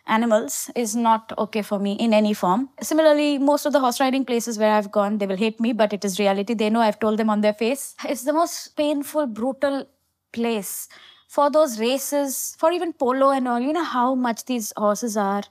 [0.08, 2.70] animals is not okay for me in any form.
[2.82, 5.94] Similarly, most of the horse riding places where I've gone, they will hate me, but
[5.94, 6.54] it is reality.
[6.54, 7.96] They know I've told them on their face.
[8.06, 9.88] It's the most painful, brutal
[10.32, 10.90] place
[11.28, 13.60] for those races, for even polo and all.
[13.60, 15.44] You know how much these horses are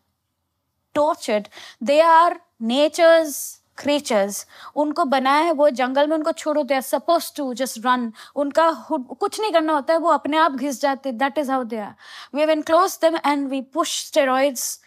[0.95, 1.49] tortured.
[1.81, 7.53] They are nature's creatures उनको बनाया है, वो जंगल में उनको छोड़ो they suppose to
[7.55, 11.51] just run उनका कुछ नहीं करना होता है, वो अपने आप घिस जाते that is
[11.51, 11.81] how they
[12.35, 14.79] we have enclose them and we push steroids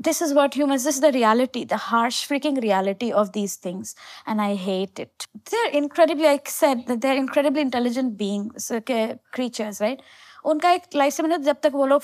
[0.00, 3.94] this is what you mean this the reality the harsh freaking reality of these things
[4.28, 9.82] and I hate it they are incredibly I said they are incredibly intelligent beings creatures
[9.82, 10.02] right
[10.44, 12.02] उनका एक life से मतलब जब तक वो लोग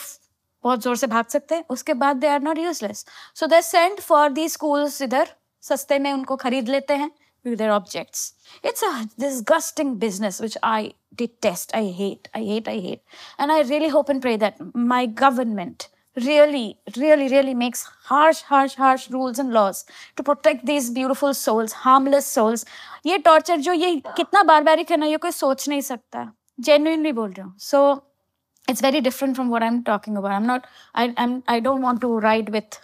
[0.65, 4.01] बहुत ज़ोर से भाग सकते हैं, उसके बाद they are not useless so they sent
[4.01, 5.29] for the schools इधर
[5.69, 7.11] सस्ते में उनको खरीद लेते हैं
[7.47, 8.35] with their objects.
[8.63, 11.75] It's a disgusting business which I detest.
[11.75, 12.29] I hate.
[12.35, 12.69] I hate.
[12.69, 13.03] I hate.
[13.39, 18.75] And I really hope and pray that my government really, really, really makes harsh, harsh,
[18.75, 19.85] harsh rules and laws
[20.17, 22.65] to protect these beautiful souls, harmless souls.
[23.07, 26.31] ये torture जो ये कितना बारबारिक है ना ये कोई सोच नहीं सकता
[26.69, 28.03] genuinely बोल रही हूँ so
[28.69, 30.33] it's very different from what I'm talking about.
[30.33, 30.67] I'm not.
[30.95, 31.43] I, I'm.
[31.47, 32.81] I don't want to ride with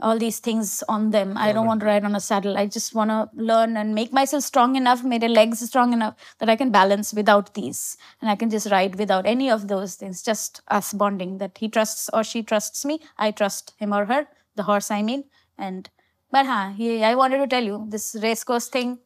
[0.00, 1.36] all these things on them.
[1.36, 2.56] I don't want to ride on a saddle.
[2.56, 6.14] I just want to learn and make myself strong enough, make the legs strong enough
[6.38, 9.94] that I can balance without these, and I can just ride without any of those
[9.94, 10.22] things.
[10.22, 13.00] Just us bonding that he trusts or she trusts me.
[13.18, 14.26] I trust him or her,
[14.56, 14.90] the horse.
[14.90, 15.24] I mean,
[15.58, 15.88] and
[16.30, 18.98] but huh, he, I wanted to tell you this race course thing.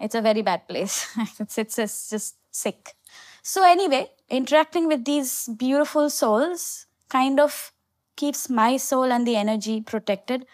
[0.00, 1.06] It's a very bad place.
[1.40, 2.94] it's, it's it's just sick.
[3.42, 7.72] So anyway, interacting with these beautiful souls kind of
[8.15, 10.45] keeps my soul and the energy protected,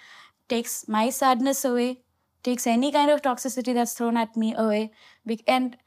[0.49, 2.01] takes my sadness away,
[2.43, 4.91] takes any kind of toxicity that's thrown at me away.
[5.25, 5.77] Be- And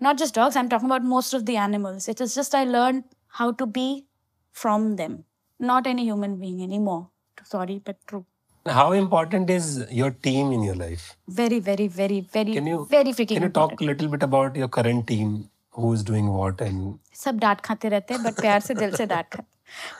[0.00, 2.08] not just dogs, I'm talking about most of the animals.
[2.08, 4.06] It is just I learned how to be
[4.52, 5.24] from them,
[5.58, 7.08] not any human being anymore.
[7.44, 8.24] Sorry, but true.
[8.66, 11.16] How important is your team in your life?
[11.28, 13.78] Very, very, very, very, Can you very freaking can you important.
[13.78, 15.48] talk a little bit about your current team?
[15.78, 19.06] Who is doing what and सब डांट खाते रहते हैं but प्यार से दिल से
[19.06, 19.44] डांट खाते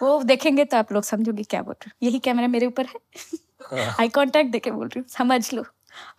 [0.01, 3.87] वो देखेंगे तो आप लोग समझोगे क्या बोल रहे हो। यही कैमरा मेरे ऊपर है।
[3.99, 5.63] आई कॉन्टेक्ट देखे बोल रही हूँ समझ लो।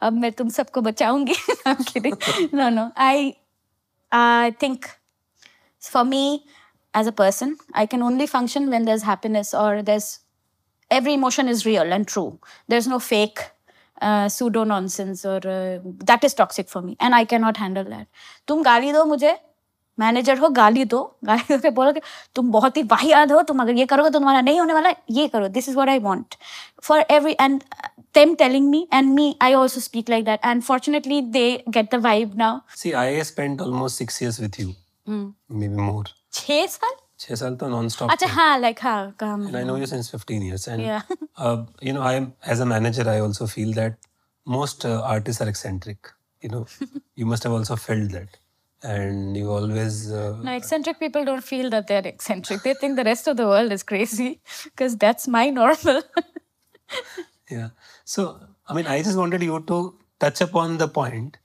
[0.02, 1.34] अब मैं तुम सबको बचाऊँगी।
[2.54, 3.32] No no I
[4.12, 4.86] I think
[5.82, 6.24] for me
[6.94, 10.16] as a person I can only function when there is happiness और there is
[10.90, 12.26] every emotion is real and true
[12.70, 13.40] there is no fake
[14.32, 15.40] pseudo nonsense और
[15.86, 18.06] that is toxic for me and I can not handle that
[18.48, 19.36] तुम गाली दो मुझे
[20.00, 22.00] manager हो गाली दो गाली दो के बोलो कि
[22.34, 25.26] तुम बहुत ही वाहियात हो तुम अगर ये करोगे तो तुम्हारा नहीं होने वाला ये
[25.34, 26.34] करो this is what I want
[26.82, 27.62] for every and
[28.16, 31.44] them telling me and me i also speak like that and fortunately they
[31.76, 32.48] get the vibe now
[32.80, 32.90] see?
[33.02, 34.66] I spent almost six years with you,
[35.62, 36.04] maybe more.
[36.38, 39.78] छह साल छह साल तो non stop अच्छा हाँ like हाँ काम and I know
[39.82, 40.66] you since 15 years.
[40.74, 41.08] And Yeah.
[41.38, 41.56] uh,
[41.88, 43.96] you know, I am as a manager, I also feel that
[44.46, 46.12] most uh, artists are eccentric.
[46.42, 46.62] You know,
[47.22, 48.38] you must have also felt that,
[48.82, 52.62] and you always uh, no eccentric people don't feel that they're eccentric.
[52.62, 56.02] They think the rest of the world is crazy because that's my normal.
[57.50, 57.70] Yeah.
[58.04, 59.78] So i mean i just wanted you to
[60.20, 61.36] touch upon the point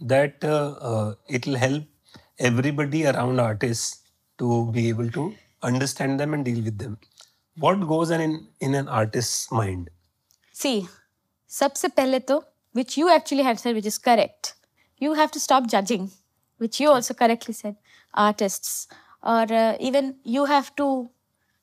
[0.00, 1.84] that uh, uh, it'll help
[2.38, 4.02] everybody around artists
[4.38, 6.98] to be able to understand them and deal with them.
[7.58, 9.90] What goes on in, in an artist's mind?
[10.52, 10.88] See
[11.48, 14.54] sabse pehle to which you actually have said which is correct.
[14.98, 16.10] You have to stop judging
[16.61, 17.75] which you also correctly said,
[18.13, 18.87] artists.
[19.23, 20.89] Or uh, even you have to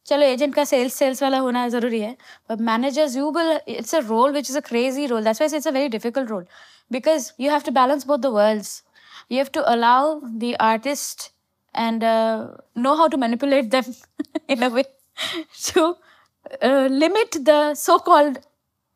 [0.07, 2.17] चलो agent का sales sales वाला होना जरूरी है
[2.51, 5.69] but managers you will it's a role which is a crazy role that's why it's
[5.69, 6.45] a very difficult role
[6.93, 8.83] because you have to balance both the world's
[9.29, 11.31] you have to allow the artist
[11.75, 13.85] and uh, know how to manipulate them
[14.49, 14.85] in a way
[15.63, 15.97] to
[16.63, 17.75] uh, limit the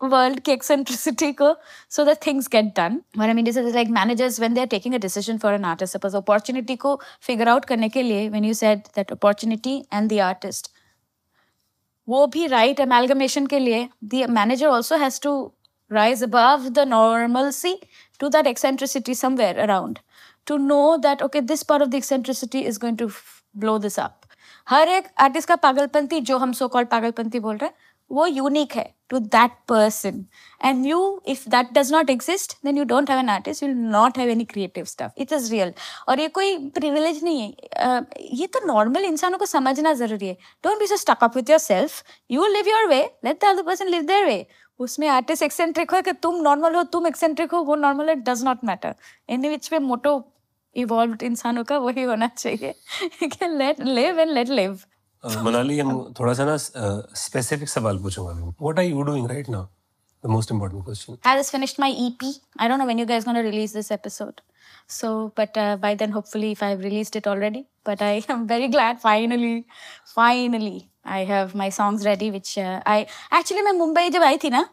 [0.06, 1.56] world की eccentricity को
[1.92, 4.68] so that things get done one I mean this is like managers when they are
[4.68, 8.46] taking a decision for an artist suppose opportunity को figure out करने के लिए when
[8.46, 10.72] you said that opportunity and the artist
[12.08, 15.36] वो भी right right, amalgamation के लिए the manager also has to
[15.92, 17.78] rise above the normalcy
[18.20, 20.00] to that eccentricity somewhere around
[20.48, 23.10] to know that okay this part of the eccentricity is going to
[23.58, 24.20] blow this up
[24.68, 27.83] हर एक artist का पागलपंती जो हम so called पागलपंती बोल रहे हैं
[28.14, 30.26] वो unique है to that person
[30.66, 34.18] and you if that does not exist then you don't have an artist you not
[34.18, 35.74] have any creative stuff it is real
[36.10, 40.34] और ये कोई प्रिविलेज नहीं है। अ, ये तो नॉर्मल इंसानों को समझना ज़रूरी है।
[40.64, 43.88] Don't be so stuck up with yourself you live your way let the other person
[43.88, 44.46] live their way
[44.80, 48.44] उसमें आर्टिस्ट एक्सेंट्रिक हो कि तुम नॉर्मल हो तुम एक्सेंट्रिक हो वो नॉर्मल है does
[48.44, 48.96] not matter
[49.30, 50.22] any which पे मोटो
[50.76, 52.74] इवॉल्व इंसानों का वही होना चाहिए।
[53.44, 54.93] Let live and let live Uh,
[55.26, 58.32] Manali हम थोड़ा सा ना स्पेसिफिक सवाल पूछूँगा
[58.62, 59.66] what are you doing right now
[60.24, 63.26] the most important question I have finished my EP I don't know when you guys
[63.26, 64.42] gonna release this episode
[64.90, 68.68] so but by then hopefully if I have released it already but I am very
[68.68, 69.64] glad finally
[70.16, 74.68] finally I have my songs ready which I actually मैं मुंबई जब आई थी ना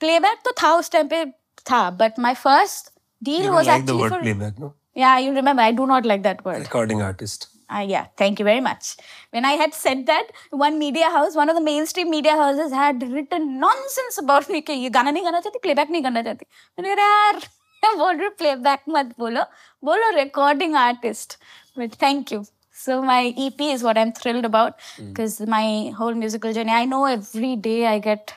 [0.00, 1.24] playback तो था उस time पे
[1.66, 5.86] था but my first deal was actually for playback no yeah you remember I do
[5.86, 8.95] not like that word recording artist Uh, yeah, thank you very much.
[9.31, 13.01] When I had said that, one media house, one of the mainstream media houses had
[13.11, 16.45] written nonsense about me कि ये गाना नहीं गाना चाहती playback नहीं करना चाहती
[16.79, 17.39] मैंने कहा यार
[17.85, 19.43] मैं बोल रही प्लेबैक मत बोलो
[19.89, 21.37] बोलो recording artist
[21.79, 22.43] but thank you
[22.75, 26.71] So my EP is what I'm thrilled about because my whole musical journey.
[26.71, 28.33] I know every day I get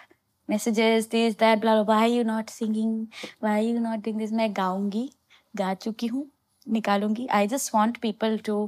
[0.48, 1.94] messages, this, that, blah, blah.
[1.94, 2.90] Why are you not singing?
[3.40, 4.32] Why are you not doing this?
[4.32, 5.08] मैं गाऊंगी,
[5.56, 6.26] गा चुकी हूँ,
[6.76, 7.26] निकालूंगी.
[7.38, 8.58] I just want people to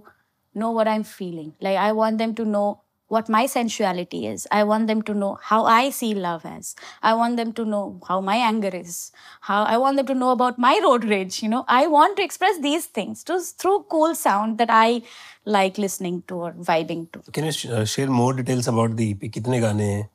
[0.55, 1.55] know what I'm feeling.
[1.61, 4.47] Like I want them to know what my sensuality is.
[4.53, 6.77] I want them to know how I see love as.
[7.03, 9.13] I want them to know how my anger is.
[9.41, 11.43] How I want them to know about my road rage.
[11.43, 15.03] You know, I want to express these things just through cool sound that I
[15.47, 17.23] like listening to or vibing to.
[17.33, 19.29] Can you sh- uh, share more details about the EP?
[19.33, 20.09] कितने गाने हैं?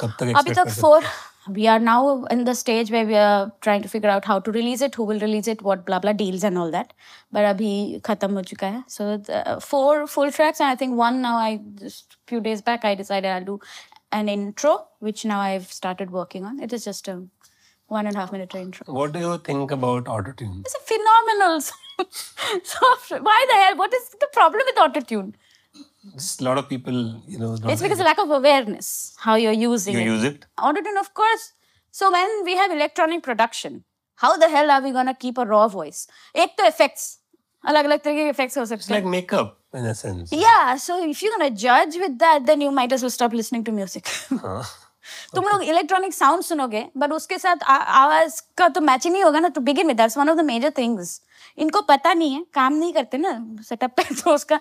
[0.00, 1.02] कब तक अभी expect तक कर सकते four.
[1.49, 4.51] we are now in the stage where we are trying to figure out how to
[4.51, 6.93] release it, who will release it, what blah blah deals and all that.
[7.31, 8.83] But abhi khatam ho chuka hai.
[8.87, 11.37] So the, uh, four full tracks and I think one now.
[11.37, 13.59] I just few days back I decided I'll do
[14.11, 16.59] an intro, which now I've started working on.
[16.59, 17.23] It is just a
[17.87, 18.93] one and a half minute intro.
[18.93, 20.61] What do you think about autotune?
[20.61, 21.61] It's a phenomenal.
[22.63, 23.77] so why the hell?
[23.77, 25.33] What is the problem with autotune?
[26.14, 28.88] Just a lot of people, you know, don't It's because of lack of awareness
[29.26, 30.10] how you're using you it.
[30.10, 30.46] use it.
[30.68, 31.44] Autotune, of course.
[31.94, 33.78] So when we have electronic production,
[34.20, 36.00] how the hell are we gonna keep a raw voice?
[36.44, 37.06] एक तो effects,
[37.64, 39.00] अलग अलग तरह के effects हो It's सकते हैं.
[39.00, 40.32] like makeup in a sense.
[40.42, 43.64] Yeah, so if you're gonna judge with that, then you might as well stop listening
[43.70, 44.12] to music.
[44.44, 44.62] हाँ.
[45.34, 49.22] तुम लोग इलेक्ट्रॉनिक साउंड सुनोगे बट उसके साथ आ- आवाज का तो मैच ही नहीं
[49.24, 51.20] होगा ना to begin with that's one of the major things
[51.57, 53.33] इनको पता नहीं है काम नहीं करते ना
[53.67, 54.59] सेटअप पे तो उसका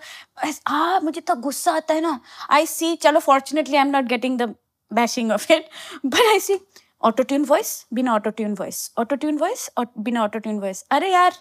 [0.67, 4.39] आ मुझे तो गुस्सा आता है ना आई सी चलो fortunately I am not getting
[4.39, 4.55] the
[4.91, 5.69] bashing of it
[6.07, 6.59] but I see
[7.03, 11.13] auto tune voice बिना auto tune voice auto tune voice बिना ऑटो ट्यून वॉइस अरे
[11.13, 11.37] यार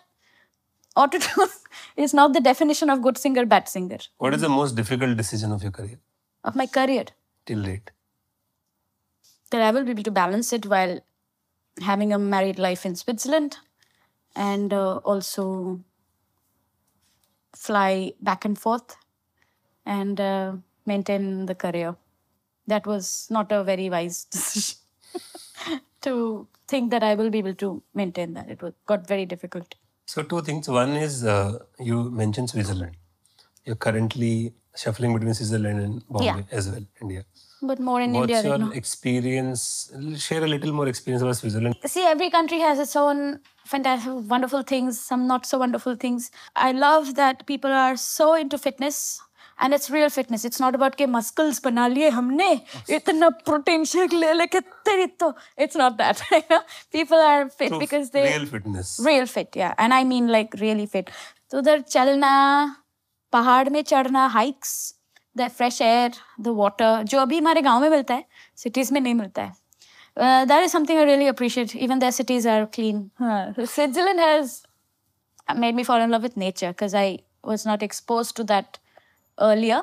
[0.98, 1.48] auto tune
[2.04, 5.58] is not the definition of good singer bad singer What is the most difficult decision
[5.58, 5.98] of your career?
[6.46, 7.12] Of my career
[7.48, 7.92] till date?
[9.52, 11.00] that I will be able to balance it while
[11.78, 13.58] having a married life in Switzerland
[14.36, 15.80] and uh, also
[17.56, 18.96] fly back and forth
[19.86, 20.54] and uh,
[20.86, 21.96] maintain the career.
[22.68, 24.78] That was not a very wise decision
[26.02, 28.50] to think that I will be able to maintain that.
[28.50, 29.76] It was, got very difficult.
[30.06, 30.68] So two things.
[30.68, 32.96] One is uh, you mentioned Switzerland.
[33.66, 36.58] You're currently shuffling between Switzerland and Bombay Yeah.
[36.58, 37.26] as well, India
[37.62, 38.50] but more in What's India.
[38.50, 39.92] What's your right experience?
[40.18, 41.76] Share a little more experience about Switzerland.
[41.86, 46.32] See, every country has its own fantastic, wonderful things, some not so wonderful things.
[46.56, 49.22] I love that people are so into fitness.
[49.64, 50.44] And it's real fitness.
[50.44, 55.36] It's not about ke muscles banaliye humne itna protein shake le teri to.
[55.56, 56.20] It's not that.
[56.92, 59.00] People are fit because they real fitness.
[59.04, 59.76] Real fit, yeah.
[59.78, 61.12] And I mean like really fit.
[61.52, 62.76] So they're chalna,
[63.32, 64.96] pahar mein chadna, hikes.
[65.37, 68.25] The fresh air the water जो अभी हमारे गांव में मिलता है
[68.63, 72.65] cities में नहीं मिलता है that is something I really appreciate even the cities are
[72.79, 74.63] clean Switzerland has
[75.55, 78.79] made me fall in love with nature because I was not exposed to that
[79.49, 79.77] earlier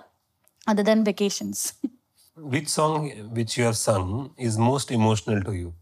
[0.68, 1.74] other than vacations.
[2.56, 3.06] Which song
[3.38, 5.74] which you have sung is most emotional to you?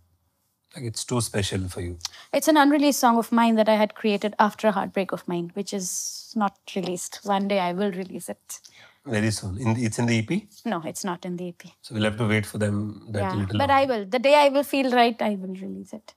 [0.76, 1.98] Like it's too special for you.
[2.34, 5.52] It's an unreleased song of mine that I had created after a heartbreak of mine,
[5.54, 7.20] which is not released.
[7.24, 8.60] One day I will release it.
[9.07, 9.57] Very soon.
[9.59, 10.43] In the, it's in the EP.
[10.65, 11.63] No, it's not in the EP.
[11.83, 13.59] So we'll have to wait for them that Yeah, little.
[13.59, 14.05] but I will.
[14.05, 16.15] The day I will feel right, I will release it.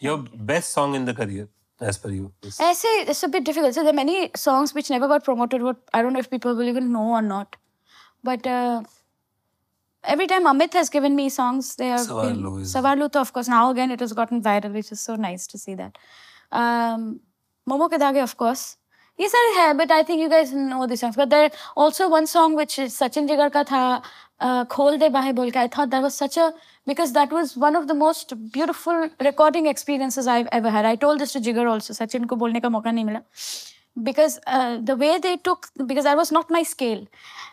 [0.00, 0.18] Your
[0.52, 1.48] best song in the career,
[1.80, 2.32] as per you.
[2.42, 3.74] is- I say it's a bit difficult.
[3.74, 5.62] So there are many songs which never got promoted.
[5.62, 7.54] What I don't know if people will even know or not.
[8.24, 8.82] But uh,
[10.04, 13.32] every time Amit has given me songs, they are Sawaar Loon is- Sawaar Loon, of
[13.32, 13.48] course.
[13.48, 15.96] Now again, it has gotten viral, which is so nice to see that.
[16.50, 17.20] Um,
[17.66, 18.76] Moh Moh Ke Dhaage, of course.
[19.20, 21.16] ये सारे है I think you guys know these songs.
[21.16, 24.02] But there also one song which is Sachin Jigar का था
[24.40, 25.58] uh, खोल दे बाहें बोल के.
[25.58, 26.52] I thought that was such a
[26.86, 30.84] because that was one of the most beautiful recording experiences I've ever had.
[30.84, 31.92] I told this to Jigar also.
[31.92, 33.20] Sachin को बोलने का मौका नहीं मिला
[34.02, 37.06] because uh, the way they took because that was not my scale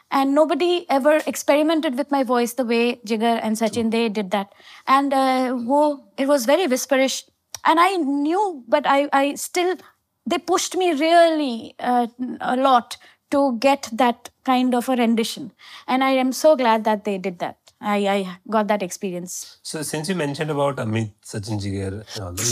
[0.09, 4.53] and nobody ever experimented with my voice the way Jigar and Sachin they did that
[4.87, 7.25] and uh, wo, it was very whisperish
[7.65, 9.75] and I knew but I, I still
[10.31, 12.07] they pushed me really uh,
[12.41, 12.97] a lot
[13.35, 15.51] to get that kind of a rendition
[15.87, 18.17] and I am so glad that they did that I, I
[18.55, 19.35] got that experience
[19.71, 21.93] So since you mentioned about Amit Sachin Jigar,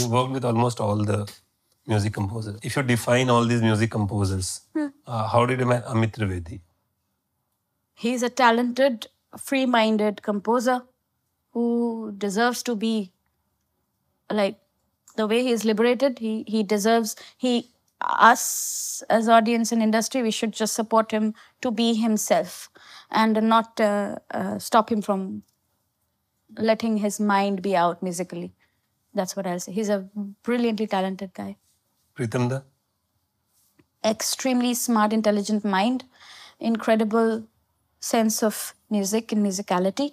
[0.00, 1.18] you worked with almost all the
[1.86, 2.58] music composers.
[2.62, 4.48] If you define all these music composers,
[5.06, 6.60] uh, how did you define Amit Trivedi?
[7.94, 9.06] He's a talented,
[9.38, 10.82] free minded composer
[11.52, 13.12] who deserves to be
[14.30, 14.58] like
[15.20, 16.18] the way he is liberated.
[16.18, 21.70] He, he deserves, he, us as audience and industry, we should just support him to
[21.70, 22.70] be himself
[23.10, 25.42] and not uh, uh, stop him from
[26.56, 28.52] letting his mind be out musically.
[29.14, 29.72] That's what I'll say.
[29.72, 30.00] He's a
[30.42, 31.56] brilliantly talented guy.
[32.16, 32.60] Pritam Da?
[34.04, 36.04] extremely smart, intelligent mind,
[36.60, 37.44] incredible
[38.00, 40.12] sense of music and musicality,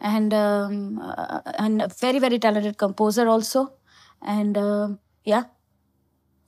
[0.00, 3.72] and um, uh, and a very very talented composer also,
[4.22, 5.44] and um yeah,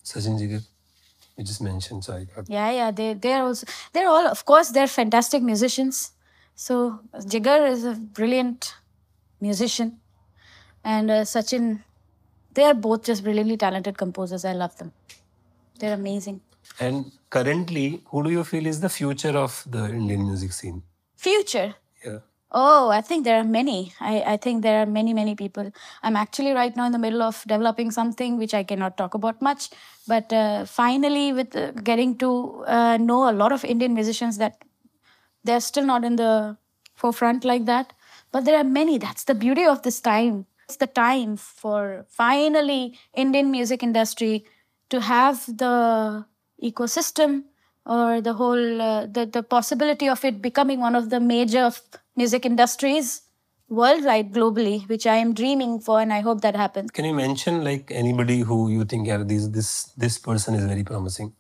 [0.05, 0.63] Sachin Jigar?
[1.37, 2.91] You just mentioned, so I yeah, yeah.
[2.91, 6.13] They they're also they're all of course they're fantastic musicians.
[6.55, 8.75] So Jigar is a brilliant
[9.41, 9.99] musician,
[10.85, 11.83] and uh, Sachin,
[12.53, 14.45] they are both just brilliantly talented composers.
[14.45, 14.93] I love them.
[15.79, 16.43] They're amazing.
[16.79, 20.83] And currently, who do you feel is the future of the Indian music scene?
[21.17, 21.75] Future.
[22.55, 23.95] Oh, I think there are many.
[23.99, 25.71] I, I think there are many, many people.
[26.03, 29.41] I'm actually right now in the middle of developing something which I cannot talk about
[29.41, 29.71] much.
[30.07, 34.62] But uh, finally, with uh, getting to uh, know a lot of Indian musicians that
[35.45, 36.57] they're still not in the
[36.95, 37.93] forefront like that.
[38.33, 38.99] But there are many.
[38.99, 40.47] That's the beauty of this time.
[40.69, 44.45] It's the time for finally Indian music industry
[44.91, 46.27] to have the
[46.62, 47.45] ecosystem
[47.87, 51.83] or the whole uh, the, the possibility of it becoming one of the major f-
[52.16, 53.22] music industries
[53.68, 56.90] worldwide globally which i am dreaming for and i hope that happens.
[56.90, 59.70] Can you mention like anybody who you think are this this
[60.05, 61.33] this person is very promising?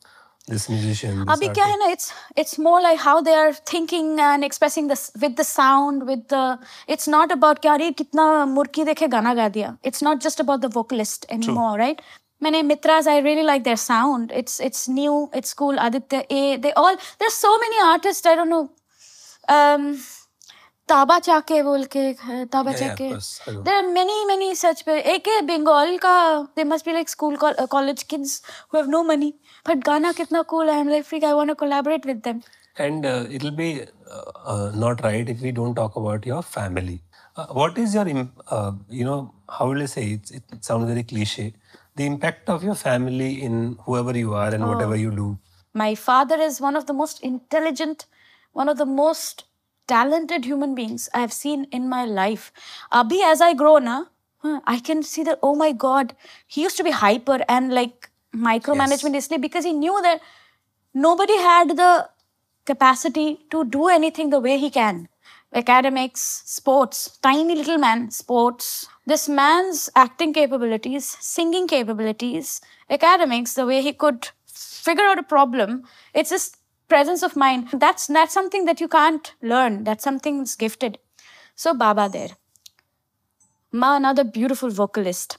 [0.48, 4.08] This musician this Abhi kya hai na, it's it's more like how they are thinking
[4.28, 6.58] and expressing this with the sound with the
[6.96, 10.64] it's not about kya re kitna murki dekhe gana ga diya it's not just about
[10.66, 11.84] the vocalist anymore True.
[11.84, 12.02] right?
[12.46, 14.32] many mitras i really like their sound.
[14.40, 15.78] It's it's new it's cool.
[15.78, 18.64] aditya a they all there's so many artists i don't know.
[19.48, 19.86] Um
[20.88, 22.12] ताबा चाके बोल के
[22.52, 26.16] ताबा चाके there are many many such पे एक है बंगाल का
[26.56, 28.42] they must be like school college kids
[28.72, 29.32] who have no money
[29.68, 32.40] but गाना कितना कूल है I am like freak I want to collaborate with them
[32.76, 34.20] and uh, it'll be uh,
[34.52, 36.94] uh, not right if we don't talk about your family
[37.58, 41.52] what is your you know how will i say it, it, it, sounds very cliche
[41.96, 44.68] the impact of your family in whoever you are and oh.
[44.68, 45.28] whatever you do
[45.74, 48.06] my father is one of the most intelligent
[48.52, 49.44] one of the most
[49.86, 52.52] talented human beings I've seen in my life
[52.92, 54.08] abhi as I grow now,
[54.64, 56.14] I can see that oh my god
[56.46, 60.20] he used to be hyper and like micromanagement isliye because he knew that
[60.94, 62.08] nobody had the
[62.64, 65.08] capacity to do anything the way he can.
[65.54, 68.86] Academics, sports, tiny little man, sports.
[69.06, 75.82] This man's acting capabilities, singing capabilities, academics, the way he could figure out a problem.
[76.14, 76.56] It's just
[76.92, 77.68] presence of mind.
[77.72, 79.84] That's that's something that you can't learn.
[79.84, 80.98] That's something that's gifted.
[81.54, 82.32] So Baba there.
[83.72, 85.38] Ma, another beautiful vocalist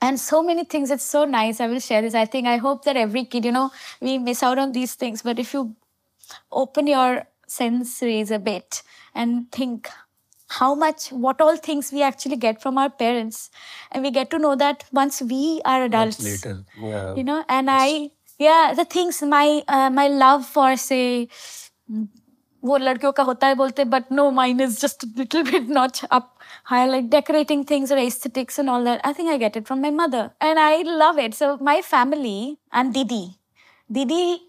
[0.00, 2.84] and so many things it's so nice i will share this i think i hope
[2.84, 5.62] that every kid you know we miss out on these things but if you
[6.52, 8.82] open your senses a bit
[9.14, 9.88] and think
[10.58, 13.50] how much what all things we actually get from our parents
[13.92, 16.64] and we get to know that once we are adults later.
[16.80, 17.14] Yeah.
[17.14, 21.29] you know and i yeah the things my uh, my love for say
[22.63, 26.03] वो लड़कियों का होता है बोलते but no mine is just a little bit notch
[26.17, 26.29] up
[26.71, 29.81] higher like decorating things or aesthetics and all that I think I get it from
[29.81, 33.23] my mother and I love it so my family and Didi
[33.91, 34.41] Didi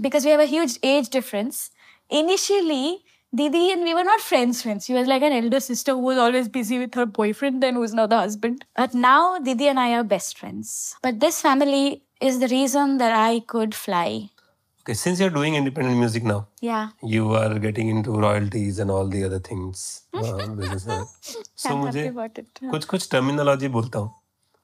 [0.00, 1.70] because we have a huge age difference
[2.08, 3.04] initially
[3.34, 6.18] Didi and we were not friends friends she was like an elder sister who was
[6.18, 9.92] always busy with her boyfriend then who's now the husband but now Didi and I
[9.94, 14.30] are best friends but this family is the reason that I could fly
[14.86, 19.06] Okay, since you're doing independent music now, yeah you are getting into royalties and all
[19.14, 19.84] the other things.
[20.14, 21.06] uh, business में.
[21.56, 24.12] so I'm मुझे happy about it कुछ कुछ terminology बोलता हूँ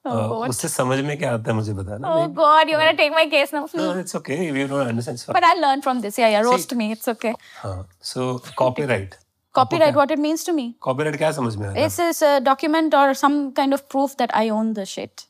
[0.05, 3.25] uh, उससे समझ में क्या आता है मुझे बताना Oh God, you're gonna take my
[3.33, 3.65] case now.
[3.81, 5.35] no it's okay if you don't understand it's fine.
[5.39, 6.17] But I learned from this.
[6.17, 6.45] Yeah, yeah.
[6.51, 6.91] Roast me.
[6.97, 7.33] It's okay.
[7.63, 7.75] हाँ
[8.13, 8.29] so
[8.63, 9.17] copyright
[9.55, 10.67] Copyright, what it means to me.
[10.89, 14.37] copyright क्या समझ में आता It's is a document or some kind of proof that
[14.43, 15.24] I own the shit.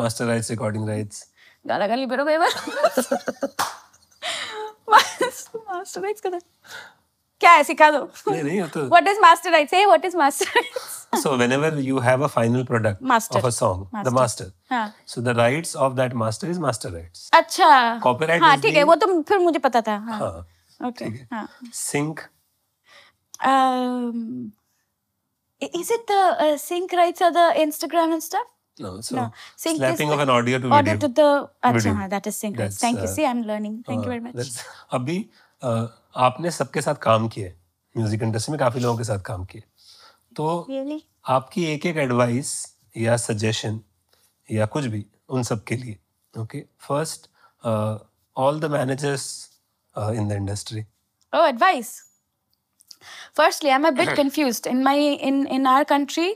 [0.00, 1.24] Master rights recording rights
[1.64, 2.38] गाना गा गाने बेरो गए
[4.88, 6.38] मास्टर राइट्स का
[7.40, 7.98] क्या है सिखा दो
[8.28, 11.98] नहीं नहीं तो what is master rights hey what is master rights so whenever you
[11.98, 16.14] have a final product of a song the master हाँ so the rights of that
[16.24, 19.96] master is master rights अच्छा कॉपीराइट हाँ ठीक है वो तो फिर मुझे पता था
[20.08, 20.34] हाँ
[20.80, 22.20] ओके हाँ sync
[23.42, 24.52] um
[25.60, 28.46] is it the uh, sync rights or the instagram and stuff?
[36.16, 37.54] आपने सबके साथ काम किए
[37.96, 39.62] म्यूज़िक इंडस्ट्री में काफ़ी लोगों के साथ काम किए
[40.36, 40.66] तो
[41.26, 42.52] आपकी एक एक एडवाइस
[42.96, 43.80] या सजेशन
[44.48, 45.98] या कुछ भी उन सब के लिए
[46.40, 47.28] okay first
[48.36, 49.26] all the managers
[49.96, 50.84] in the industry
[51.32, 52.09] oh advice
[53.32, 54.66] Firstly, I'm a bit confused.
[54.66, 54.94] In my
[55.30, 56.34] in in our country,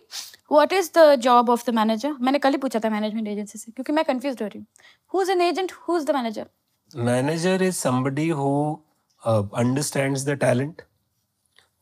[0.48, 2.12] what is the job of the manager?
[2.20, 4.66] मैंने कल ही पूछा था मैनेजमेंट एजेंसी से क्योंकि मैं confused हो रही हूँ.
[5.14, 5.74] Who's an agent?
[5.86, 6.46] Who's the manager?
[6.94, 8.80] Manager is somebody who
[9.24, 10.82] uh, understands the talent,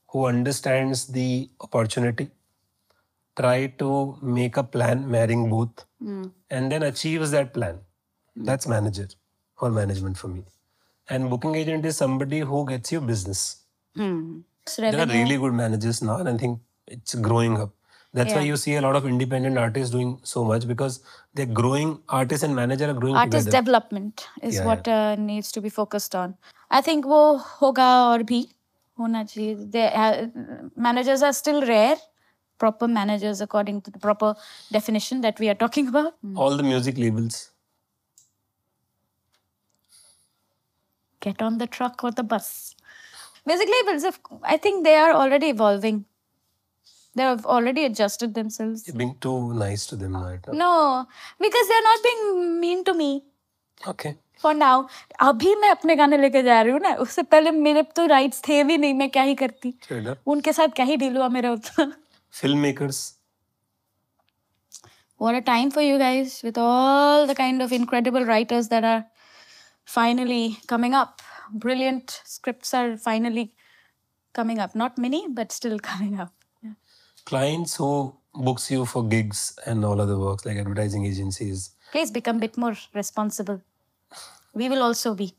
[0.09, 2.31] who understands the opportunity,
[3.37, 6.31] try to make a plan marrying both, mm.
[6.51, 7.81] and then achieves that plan.
[8.39, 8.47] mm.
[8.47, 9.09] That's manager
[9.61, 10.45] or management for me.
[11.09, 13.65] And booking agent is somebody who gets you business.
[13.97, 15.24] It's There are revenue.
[15.24, 17.74] really good managers now, and I think it's growing up.
[18.14, 18.48] That's why Yeah.
[18.50, 21.00] you see a lot of independent artists doing so much because
[21.34, 21.90] they're growing.
[22.20, 23.58] Artists and manager are growing Artist together.
[23.58, 26.36] development is Yeah, what uh, needs to be focused on.
[26.70, 27.22] I think वो
[27.62, 28.40] होगा और भी
[29.00, 29.56] होना चाहिए.
[29.72, 30.28] They, uh,
[30.88, 31.98] managers are still rare.
[32.64, 34.36] Proper managers according to the proper
[34.72, 36.14] definition that we are talking about.
[36.36, 37.52] All the music labels.
[41.26, 42.76] get on the truck or the bus.
[43.46, 46.06] Music labels, of, I think they are already evolving.
[47.16, 48.88] They have already adjusted themselves.
[48.88, 50.54] You're being too nice to them right now.
[50.54, 51.08] No,
[51.40, 53.24] because they're not being mean to me
[53.88, 54.16] Okay.
[54.42, 54.88] for now.
[55.22, 58.64] अभी मैं अपने गाने लेके जा रही हूँ ना उससे पहले मेरे तो राइट्स थे
[58.64, 60.18] भी नहीं मैं क्या ही करती Fair enough.
[60.28, 61.92] उनके साथ क्या ही डील हुआ मेरा उतना
[62.42, 63.00] Filmmakers.
[65.20, 69.06] What a time for you guys with all the kind of incredible writers that are
[69.86, 71.22] finally coming up.
[71.53, 73.55] Brilliant scripts are finally
[74.33, 74.75] coming up.
[74.75, 76.33] Not many, but still coming up.
[76.63, 76.73] Yeah.
[77.25, 81.71] Clients who books you for gigs and all other works like advertising agencies.
[81.93, 83.61] Please become a bit more responsible.
[84.55, 85.35] We will also be.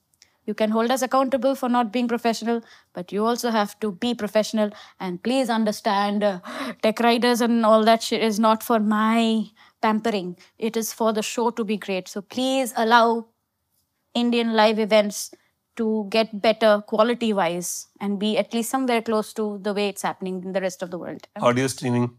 [0.45, 2.61] You can hold us accountable for not being professional,
[2.91, 4.72] but you also have to be professional.
[4.99, 6.39] And please understand, uh,
[6.82, 9.45] tech riders and all that shit is not for my
[9.82, 10.36] pampering.
[10.59, 12.09] It is for the show to be great.
[12.09, 13.28] So please allow
[14.14, 15.32] Indian live events
[15.76, 20.01] to get better quality wise and be at least somewhere close to the way it's
[20.03, 21.28] happening in the rest of the world.
[21.41, 22.11] Audio streaming.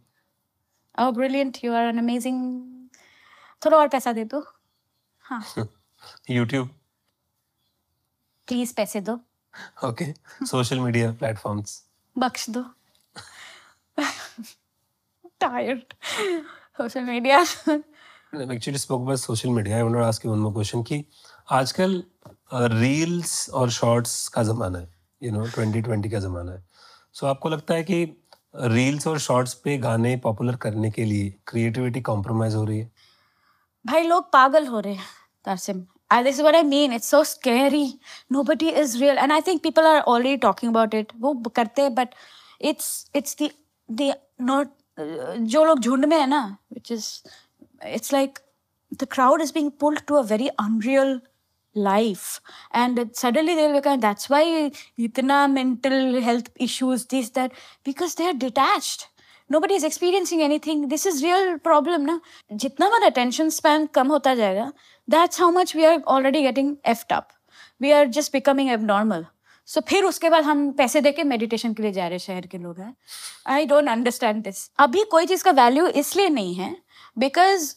[0.99, 1.63] Oh, brilliant.
[1.63, 2.41] You are an amazing.
[3.65, 4.43] थोड़ा और पैसा दे दो
[5.29, 5.43] हाँ
[6.31, 6.69] YouTube.
[8.49, 9.19] Please पैसे दो
[9.89, 10.15] Okay.
[10.51, 11.81] Social media platforms.
[12.19, 12.65] बख्श दो
[15.41, 15.95] tired
[16.79, 17.39] social media
[18.37, 19.79] I actually spoke about social media.
[19.79, 20.83] I want to ask you one more question.
[20.83, 21.05] कि
[21.59, 22.03] आजकल
[22.53, 24.89] रील्स और शॉर्ट्स का ज़माना है
[25.23, 26.63] यू नो 2020 का ज़माना है
[27.13, 28.05] सो so, आपको लगता है कि
[28.75, 32.91] रील्स और शॉर्ट्स पे गाने पॉपुलर करने के लिए क्रिएटिविटी कॉम्प्रोमाइज़ हो रही है
[33.87, 35.07] भाई लोग पागल हो रहे हैं
[35.45, 36.93] तारसिम I, this is what I mean.
[36.93, 37.99] It's so scary.
[38.31, 41.13] Nobody is real, and I think people are already talking about it.
[41.21, 42.15] वो करते हैं, but
[42.71, 42.91] it's
[43.21, 43.51] it's the
[43.89, 44.11] the
[44.51, 44.69] not
[45.53, 46.43] जो लोग झुंड में है ना,
[46.73, 47.09] which is
[47.95, 48.39] it's like
[48.93, 51.19] the crowd is being pulled to a very unreal
[51.75, 52.41] life,
[52.73, 54.01] and suddenly they'll become.
[54.01, 57.53] That's why इतना mental health issues, this that
[57.85, 59.09] because they are detached.
[59.51, 62.21] nobody is experiencing anything this is real problem ना
[62.53, 64.73] जितना हमारा attention span कम होता जाएगा
[65.09, 67.33] that's how much we are already getting effed up
[67.81, 69.25] we are just becoming abnormal
[69.69, 72.59] so फिर उसके बाद हम पैसे दे के मेडिटेशन के लिए जा रहे शहर के
[72.59, 72.95] लोग हैं
[73.55, 76.77] आई डोंट अंडरस्टैंड दिस अभी कोई चीज़ का वैल्यू इसलिए नहीं है
[77.19, 77.75] because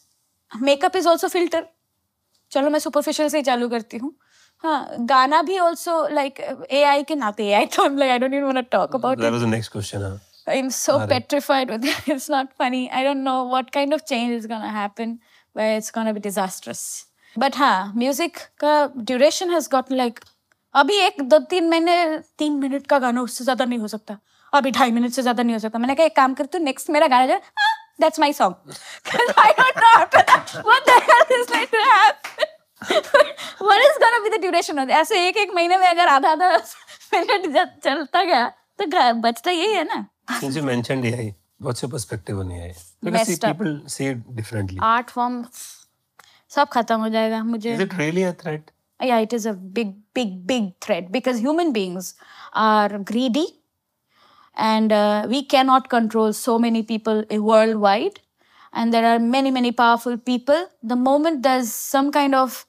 [0.52, 1.66] makeup is also filter
[2.52, 4.14] चलो मैं सुपरफिशियल से ही चालू करती हूँ
[4.64, 6.40] हाँ गाना भी ऑल्सो लाइक
[6.72, 9.42] ए आई के नाते ए आई तो like I don't even want talk about was
[9.42, 10.02] the next question.
[10.02, 10.16] Huh?
[10.48, 12.08] I'm so petrified with it.
[12.08, 12.82] It's not funny.
[12.90, 15.20] I don't know what kind of change is gonna happen,
[15.56, 16.84] where it's gonna be disastrous.
[17.36, 18.76] But हाँ, music का
[19.12, 20.24] duration has gotten like
[20.76, 21.96] अभी एक दो तीन महीने
[22.40, 24.18] तीन minute का गाना उससे ज़्यादा नहीं हो सकता
[24.54, 26.90] अभी ढाई मिनट से ज़्यादा नहीं हो सकता मैंने कहा एक काम करती हूँ नेक्स्ट
[26.90, 27.40] मेरा गाना जो
[28.02, 28.74] that's my song
[29.40, 32.46] I don't know after that what the hell is like to happen
[33.66, 36.56] what is gonna be the duration of ऐसे एक एक महीने में अगर आधा आधा
[37.14, 38.48] मिनट चलता गया
[38.80, 40.06] तो बचता यही है ना
[40.40, 41.26] Since you mentioned AI,
[41.66, 42.72] what's your perspective on AI?
[43.04, 44.80] Because see, people see it differently.
[44.84, 45.44] Art form
[46.56, 48.74] सब खत्म हो जाएगा मुझे Is it really a threat?
[49.00, 52.08] yeah it is a big big big threat because human beings
[52.54, 53.44] are greedy
[54.58, 58.20] and uh, we cannot control so many people uh, worldwide.
[58.74, 60.68] And there are many many powerful people.
[60.84, 62.66] The moment there's some kind of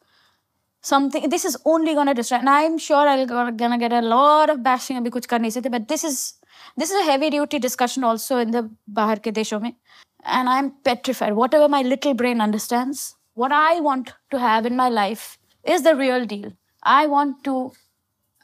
[0.80, 2.42] something this is only going to distract.
[2.42, 5.88] And i'm sure i'm to get a lot of bashing abhi kuch kar nahi but
[5.88, 6.34] this is
[6.76, 8.70] this is a heavy duty discussion also in the
[9.00, 9.76] bahar ke deshon mein
[10.24, 11.34] and i'm petrified.
[11.34, 15.94] Whatever my little brain understands what i want to have in my life is the
[15.96, 16.52] real deal.
[16.82, 17.72] I want to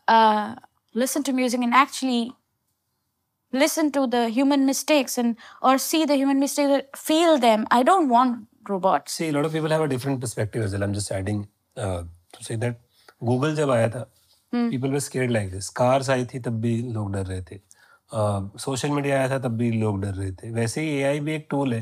[0.08, 0.56] uh,
[0.92, 2.32] listen to music and actually
[3.53, 8.09] listen to the human mistakes and or see the human mistakes feel them i don't
[8.09, 10.83] want robots See, a lot of people have a different perspective as well.
[10.83, 11.37] I'm just adding
[11.75, 12.75] uh, to say that
[13.29, 14.05] Google जब आया था,
[14.73, 15.69] people were scared like this.
[15.79, 17.59] Cars आई थी तब भी लोग डर रहे थे.
[18.65, 20.51] सोशल मीडिया आया था तब भी लोग डर रहे थे.
[20.51, 21.81] वैसे ही AI भी एक टूल है.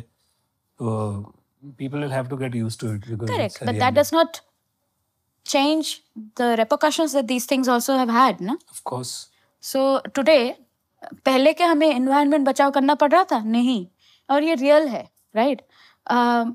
[0.79, 1.33] तो
[1.81, 4.11] people will have to get used to it because correct it's a but that does
[4.17, 4.41] not
[5.45, 5.91] change
[6.35, 9.13] the repercussions that these things also have had no of course.
[9.63, 9.81] So
[10.15, 10.39] today
[11.24, 13.86] पहले क्या हमें environment बचाव करना पड़ रहा था नहीं
[14.30, 15.70] और ये रियल है राइट right?
[16.10, 16.52] uh,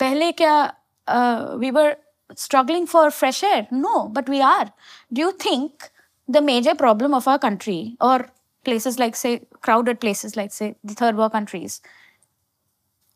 [0.00, 0.54] पहले क्या
[1.60, 1.96] we were
[2.38, 4.70] struggling for fresh air no but we are
[5.12, 5.82] do you think
[6.30, 8.28] the major problem of our country और
[8.64, 11.80] places like say crowded places like say the third world countries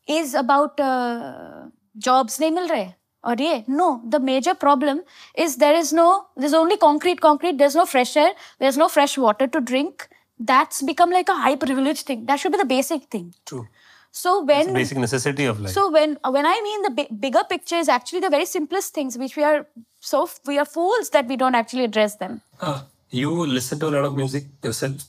[0.07, 1.65] is about uh,
[2.07, 2.93] jobs nahi mil rahe
[3.23, 4.99] और ये no the major problem
[5.45, 6.03] is there is no
[6.41, 8.29] there's only concrete concrete there's no fresh air
[8.59, 10.05] there's no fresh water to drink
[10.39, 13.67] that's become like a high privilege thing that should be the basic thing True.
[14.11, 15.71] so when Basic necessity of life.
[15.71, 19.17] so when when i mean the bi- bigger picture is actually the very simplest things
[19.17, 19.65] which we are
[19.99, 23.93] so we are fools that we don't actually address them Uh, you listen to a
[23.95, 25.03] lot of music yourself.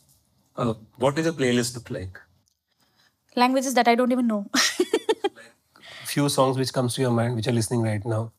[0.57, 2.19] Uh, what does your playlist look like?
[3.37, 4.45] languages that i don't even know
[6.05, 8.33] Few songs which comes to your mind which you're listening right now.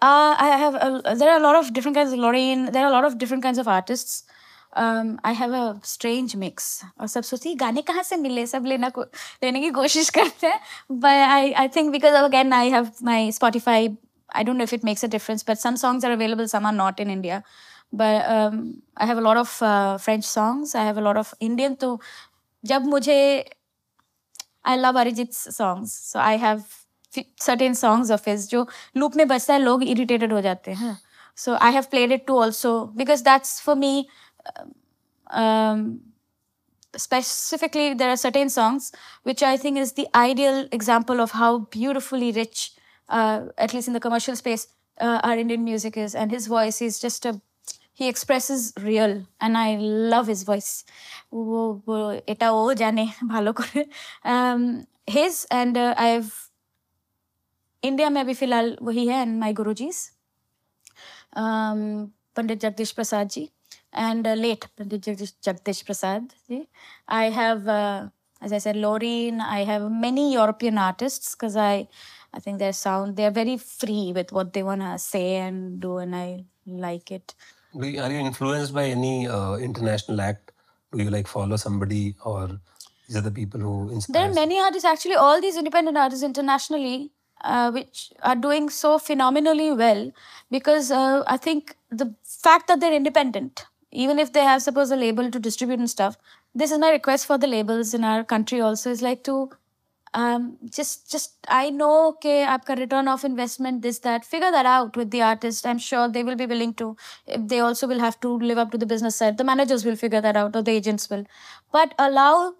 [0.00, 2.72] Uh, I have a, there are a lot of different kinds of Lorraine.
[2.72, 4.24] There are a lot of different kinds of artists.
[4.76, 8.46] I have a strange mix और सब सोचती है, गाने कहाँ से मिले?
[8.46, 9.02] सब लेना को,
[9.42, 10.60] लेने की कोशिश करते हैं.
[10.92, 13.88] But I I think because again I have my Spotify
[14.30, 16.72] I don't know if it makes a difference but some songs are available some are
[16.72, 17.42] not in India
[17.94, 18.22] but
[19.00, 19.58] I have a lot of
[20.04, 21.98] French songs I have a lot of Indian तो
[22.64, 23.18] जब मुझे
[24.66, 26.62] I love Arijit songs so I have
[27.12, 28.66] certain songs of is जो
[28.96, 30.96] loop में बचता है, लोग irritated हो जाते हैं।
[31.38, 34.06] So I have played it too also because that's for me
[35.30, 36.00] um,
[36.96, 38.92] specifically there are certain songs
[39.24, 42.72] which i think is the ideal example of how beautifully rich
[43.08, 44.68] uh, at least in the commercial space
[45.00, 46.14] uh, our indian music is.
[46.14, 47.40] And his voice is just a
[47.92, 50.84] he expresses real and i love his voice.
[52.26, 52.50] Eta
[54.24, 56.50] um, his and uh, i've
[57.82, 60.10] India में अभी फिलहाल wahi hai and my Guru जीज
[62.36, 63.28] Pandit Jagdish Prasad
[63.94, 66.32] and uh, late Jagdish Prasad.
[66.46, 66.68] See?
[67.08, 68.08] I have, uh,
[68.40, 69.40] as I said, Loreen.
[69.40, 71.88] I have many European artists because I,
[72.32, 75.98] I think their sound they are very free with what they wanna say and do,
[75.98, 77.34] and I like it.
[77.74, 80.52] Are you influenced by any uh, international act?
[80.92, 82.60] Do you like follow somebody or?
[83.06, 84.22] These are the people who inspire.
[84.22, 87.12] There are many artists, actually, all these independent artists internationally
[87.44, 90.10] uh, which are doing so phenomenally well
[90.50, 94.95] because uh, I think the fact that they're independent even if they have, suppose, a
[94.95, 96.17] label to distribute and stuff,
[96.55, 99.49] this is my request for the labels in our country also is like to
[100.13, 104.97] um, just, just I know, okay, आपका return of investment, this, that, figure that out
[104.97, 105.67] with the artist.
[105.67, 106.95] I'm sure they will be willing to.
[107.27, 109.37] If They also will have to live up to the business side.
[109.37, 111.25] The managers will figure that out, or the agents will.
[111.71, 112.53] But allow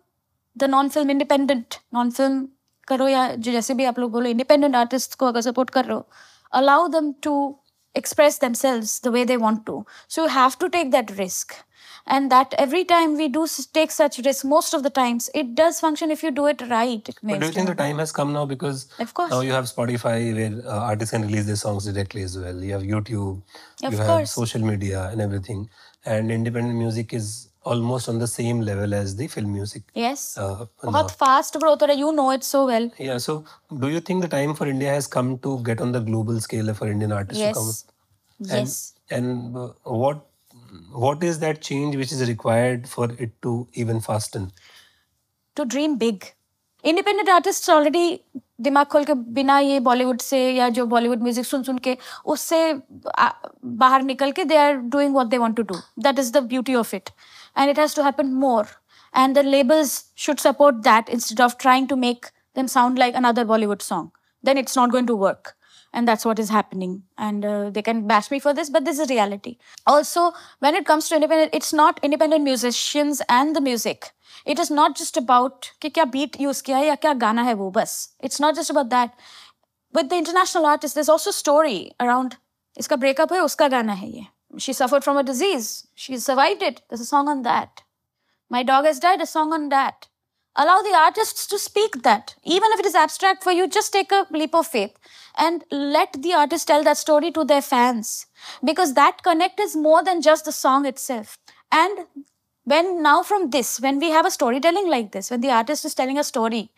[0.57, 2.47] the non film independent non film
[2.87, 5.95] करो या जो जैसे भी आप लोग बोलो independent artist को अगर सपोर्ट कर रहे
[5.95, 6.07] हो
[6.59, 7.33] allow them to
[7.94, 11.54] express themselves the way they want to so you have to take that risk
[12.06, 15.80] and that every time we do take such risk most of the times it does
[15.80, 18.32] function if you do it right it But do you think the time has come
[18.32, 19.30] now because Of course.
[19.30, 22.62] now you have Spotify where uh, artists can release their songs directly as well.
[22.62, 23.42] You have YouTube,
[23.82, 25.70] Of you have social media and everything.
[26.04, 29.83] And independent music is almost on the same level as the film music.
[30.03, 33.35] yes Uh, बहुत fast growth हो रहा है you know it so well Yeah, so
[33.83, 36.73] do you think the time for India has come to get on the global scale
[36.81, 37.69] for Indian artists to come?
[37.69, 38.77] yes And, yes
[39.17, 39.67] And uh,
[40.05, 40.25] what
[41.05, 43.53] what is that change which is required for it to
[43.85, 44.51] even fasten?
[45.57, 46.23] To dream big
[46.83, 48.19] independent artist already
[48.67, 51.95] दिमाग खोल के बिना ये बॉलीवुड से या जो Bollywood music सुन सुन के
[52.33, 52.59] उससे
[53.25, 53.31] आ-
[53.81, 56.75] बाहर निकल के they are doing what they want to do that is the beauty
[56.75, 57.09] of it
[57.57, 58.67] and it has to happen more
[59.15, 62.25] and the labels should support that instead of trying to make
[62.55, 64.09] them sound like another Bollywood song
[64.43, 65.53] then it's not going to work
[65.93, 68.99] and that's what is happening and uh, they can bash me for this but this
[68.99, 74.11] is reality also when it comes to independent it's not independent musicians and the music
[74.45, 77.53] it is not just about कि क्या beat use किया है या क्या गाना है
[77.53, 79.13] वो बस it's not just about that
[79.93, 82.35] with the international artists there's also story around
[82.77, 84.25] इसका breakup है उसका गाना है ये
[84.58, 85.86] she suffered from a disease.
[85.94, 86.82] She survived it.
[86.88, 87.82] There's a song on that.
[88.48, 89.20] My dog has died.
[89.20, 90.08] A song on that.
[90.56, 92.36] Allow the artists to speak that.
[92.44, 94.96] Even if it is abstract for you just take a leap of faith
[95.36, 98.26] and let the artist tell that story to their fans.
[98.62, 101.36] Because that connect is more than just the song itself.
[101.72, 102.06] And
[102.64, 105.94] when now from this when we have a storytelling like this when the artist is
[105.94, 106.70] telling a story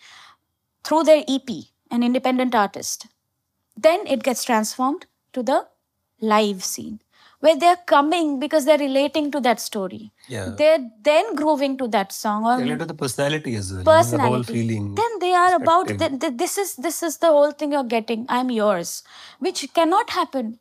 [0.84, 1.50] through their ep
[1.90, 3.06] an independent artist
[3.76, 5.58] then it gets transformed to the
[6.20, 6.98] live scene
[7.45, 10.01] where they're coming because they're relating to that story
[10.33, 10.49] Yeah.
[10.61, 13.79] they're then grooving to that song or Related to the personality as well.
[13.79, 14.83] you know, The personality whole feeling.
[15.01, 16.19] then they are about perspective.
[16.19, 18.91] th- th- this is this is the whole thing you're getting i'm yours
[19.47, 20.51] which cannot happen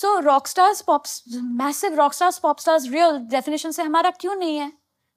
[0.00, 1.06] so rock stars pop
[1.62, 4.70] massive rock stars pop stars real definition से हमारा क्यों नहीं है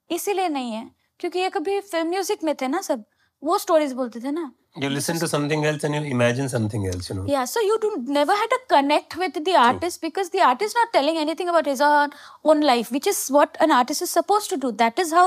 [0.09, 0.85] इसीलिए नहीं है
[1.19, 3.03] क्योंकि ये कभी फिल्म म्यूजिक में थे ना सब
[3.42, 4.50] वो स्टोरीज बोलते थे ना
[4.82, 7.22] You listen to something else and you imagine something else, you know.
[7.30, 10.92] yeah so you do never had to connect with the artist because the artist not
[10.96, 12.12] telling anything about his own,
[12.44, 15.24] own life which is what an artist is supposed to do that is how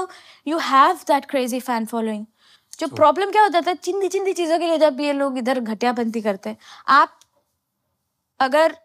[0.51, 2.23] you have that crazy fan following
[2.79, 6.21] जो problem क्या होता था चिंदी चिंदी चीज़ों के लिए जब ये लोग इधर घटियापंती
[6.21, 6.57] करते हैं
[6.99, 7.19] आप
[8.39, 8.75] अगर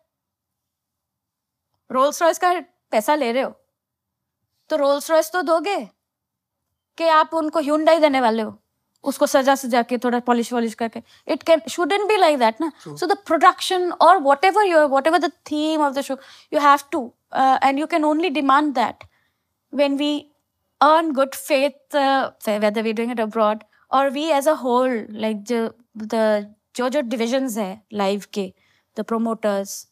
[1.90, 2.52] रोल्स रॉयस का
[2.90, 3.52] पैसा ले रहे हो
[4.70, 5.78] तो रोल्स रॉयस तो दोगे
[6.98, 8.58] कि आप उनको ह्यूंडाई देने वाले हो
[9.04, 12.70] उसको सजा सजा के थोड़ा पॉलिश वॉलिश करके। It can shouldn't be like that ना?
[12.86, 16.16] सो द प्रोडक्शन और whatever your whatever the theme of the show
[16.52, 17.00] you have to
[17.36, 19.04] and you can only demand that
[19.72, 20.18] when we
[20.80, 21.96] earn good faith
[22.48, 27.70] whether we doing it abroad और we as a whole like जो जो divisions है
[27.92, 28.52] live के
[28.96, 29.84] the promoters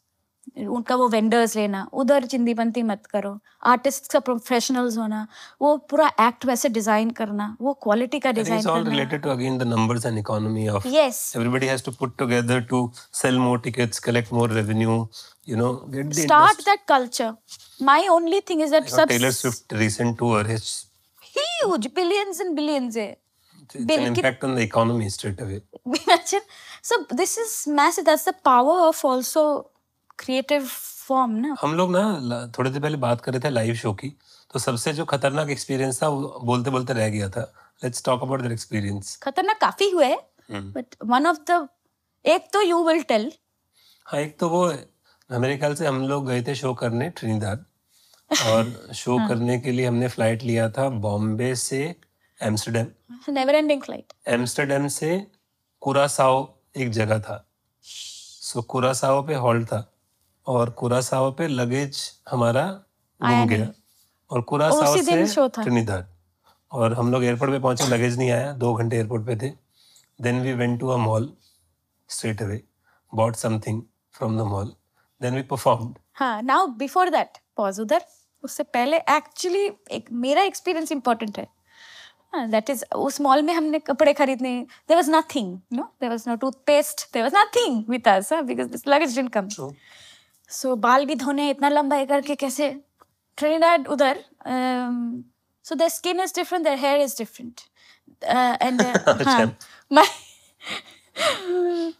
[0.58, 5.26] उनका वो vendors लेना उधर चिंदीपंती मत करो। आर्टिस्ट का प्रोफेशनल्स होना
[5.62, 9.30] वो पूरा एक्ट वैसे डिज़ाइन करना वो क्वालिटी का डिज़ाइन करना। It's all related to
[9.30, 12.90] again the numbers and economy of yes everybody has to put together to
[13.20, 15.08] sell more tickets collect more revenue
[15.48, 17.32] you know get the start that culture
[17.82, 20.50] my only thing is that सब Taylor Swift recent to her
[21.36, 23.16] huge billions and billions है
[23.76, 24.44] impact
[26.84, 29.42] so this is message that's the power of also
[30.24, 30.66] creative
[31.08, 31.56] form, ना?
[31.60, 34.08] हम लोग ना थोड़े देर पहले बात कर रहे थे लाइव शो की
[34.52, 37.52] तो सबसे जो खतरनाक एक्सपीरियंस था वो बोलते बोलते रह गया था।
[37.84, 40.16] Let's talk about that experience खतरनाक काफ़ी हुए
[40.50, 41.68] बट वन ऑफ़ द
[42.26, 43.32] एक तो यू विल टेल
[44.06, 44.74] हाँ एक तो वो
[45.30, 47.64] मेरे ख्याल से हम लोग गए थे शो करने ट्रिनिदाद
[48.46, 49.28] और शो हाँ.
[49.28, 51.96] करने के लिए हमने फ़्लाइट लिया था बॉम्बे से
[52.42, 52.86] Amsterdam
[53.28, 55.26] never ending flight Amsterdam से
[55.80, 57.48] कुरासाओ एक जगह था।
[57.82, 59.95] सो so, कुरासाओ पे हॉल्ट था।
[60.46, 61.98] और कुरासाओ पे लगेज
[62.30, 62.64] हमारा
[63.20, 63.70] गुम गया।
[64.30, 65.24] और कुरासाओ से
[65.62, 66.08] ट्रिनिदाद
[66.72, 69.50] और हम लोग एयरपोर्ट पे पहुँचे लगेज नहीं आया। दो घंटे एयरपोर्ट पे थे।
[70.18, 71.32] Then we went to a mall
[72.10, 72.62] straight away
[73.12, 73.82] bought something
[74.14, 74.72] from the mall
[75.20, 78.04] then we performed हाँ नाउ बिफोर दैट पॉज उधर।
[78.44, 81.46] उससे पहले एक्चुअली एक मेरा एक्सपीरियंस इंपॉर्टेंट है।
[82.50, 84.50] दैट इज़ उस मॉल में हमने कपड़े खरीदने
[84.88, 88.86] there was nothing no there was no toothpaste there was nothing with us because this
[88.88, 89.48] luggage didn't come
[90.50, 92.68] so बाल भी धोने इतना लंबा है करके कैसे?
[93.38, 94.24] ट्रिनिडाड उधर
[95.64, 97.60] so the skin is different there hair is different
[98.62, 98.82] and.
[99.90, 100.06] My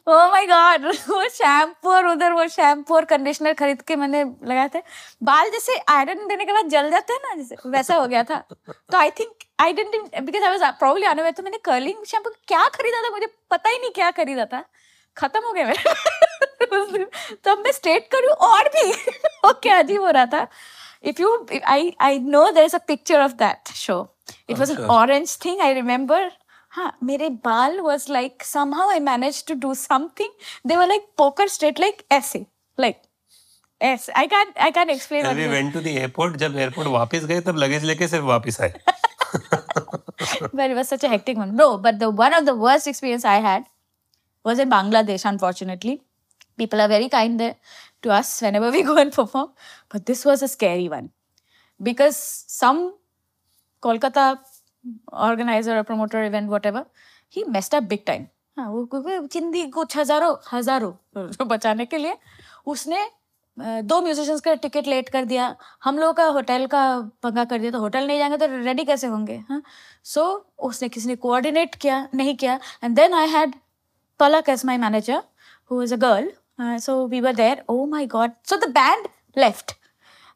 [0.08, 4.68] oh my god वो शैम्पू और उधर वो शैम्पू और कंडीशनर खरीद के मैंने लगाए
[4.74, 4.82] थे।
[5.22, 8.36] बाल जैसे आयरन देने के बाद जल जाते हैं ना जैसे वैसा हो गया था।
[8.60, 12.68] तो I think I didn't because I was probably unaware तो मैंने कर्लिंग शैम्पू क्या
[12.68, 13.10] खरीदा था?
[13.10, 14.64] मुझे पता ही नहीं क्या खरीदा था।
[15.16, 15.74] खत्म हो गए
[17.44, 18.92] तब मैं स्ट्रेट करूँ और भी।
[19.48, 20.46] ओके अजीब हो रहा था।
[21.04, 21.48] If you
[22.00, 24.16] I know there a picture of that show
[24.50, 26.32] it was an orange thing I remember
[26.70, 28.44] हाँ मेरे बाल was like
[28.74, 30.30] somehow I manage to do something
[30.66, 32.46] they were like poker straight like ऐसे।
[32.80, 32.96] Like
[42.62, 43.64] worst experience I had
[44.48, 45.94] was in bangladesh unfortunately
[46.58, 47.56] people are very kind there
[48.02, 49.50] to us whenever we go and perform
[49.90, 51.10] but this was a scary one
[51.80, 52.18] because
[52.60, 52.80] some
[53.82, 54.26] kolkata
[55.28, 56.86] organizer or promoter event whatever
[57.36, 58.26] he messed up big time
[58.58, 62.14] हाँ चिंदी कुछ हज़ारों हज़ारों बचाने के लिए
[62.72, 63.04] उसने
[63.58, 66.82] दो musicians का टिकट लेट कर दिया हम लोगों का होटल का
[67.22, 69.62] पंगा कर दिया तो होटल नहीं जाएँगे तो रेडी कैसे होंगे हाँ
[70.14, 70.24] सो
[70.68, 73.54] उसने किसी ने कोऑर्डिनेट किया नहीं किया and then I had
[74.20, 75.22] Palak as my manager
[75.70, 76.26] who was a girl.
[76.58, 77.62] Uh, so we were there.
[77.68, 78.34] Oh my god!
[78.44, 79.74] So the band left.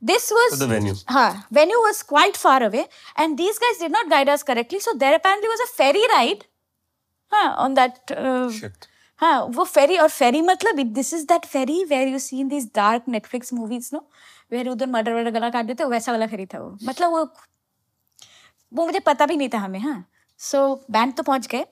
[0.02, 0.94] This was the venue.
[1.08, 4.80] Huh, venue was quite far away, and these guys did not guide us correctly.
[4.80, 6.46] So there apparently was a ferry ride.
[7.32, 8.14] Huh, on that.
[8.16, 8.88] Uh, Shit.
[9.20, 12.66] हाँ वो ferry और ferry मतलब this is that ferry where you see in this
[12.74, 13.98] dark Netflix movies no
[14.52, 17.24] where उधर murder वर्डर गला काट देते वैसा वाला फेरी था वो मतलब वो
[18.72, 20.04] वो मुझे पता भी नहीं था हमें हाँ
[20.40, 21.66] सो बैंड तो पहुँच गए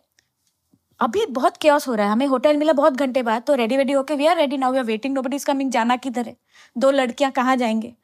[1.00, 3.92] अभी बहुत क्योस हो रहा है। हमें होटल मिला बहुत घंटे बाद तो रेडी वेडी
[3.92, 6.36] होके we are ready now we are waiting no but is coming जाना किधर है?
[6.78, 7.94] दो लड़कियाँ कहाँ जाएँगे?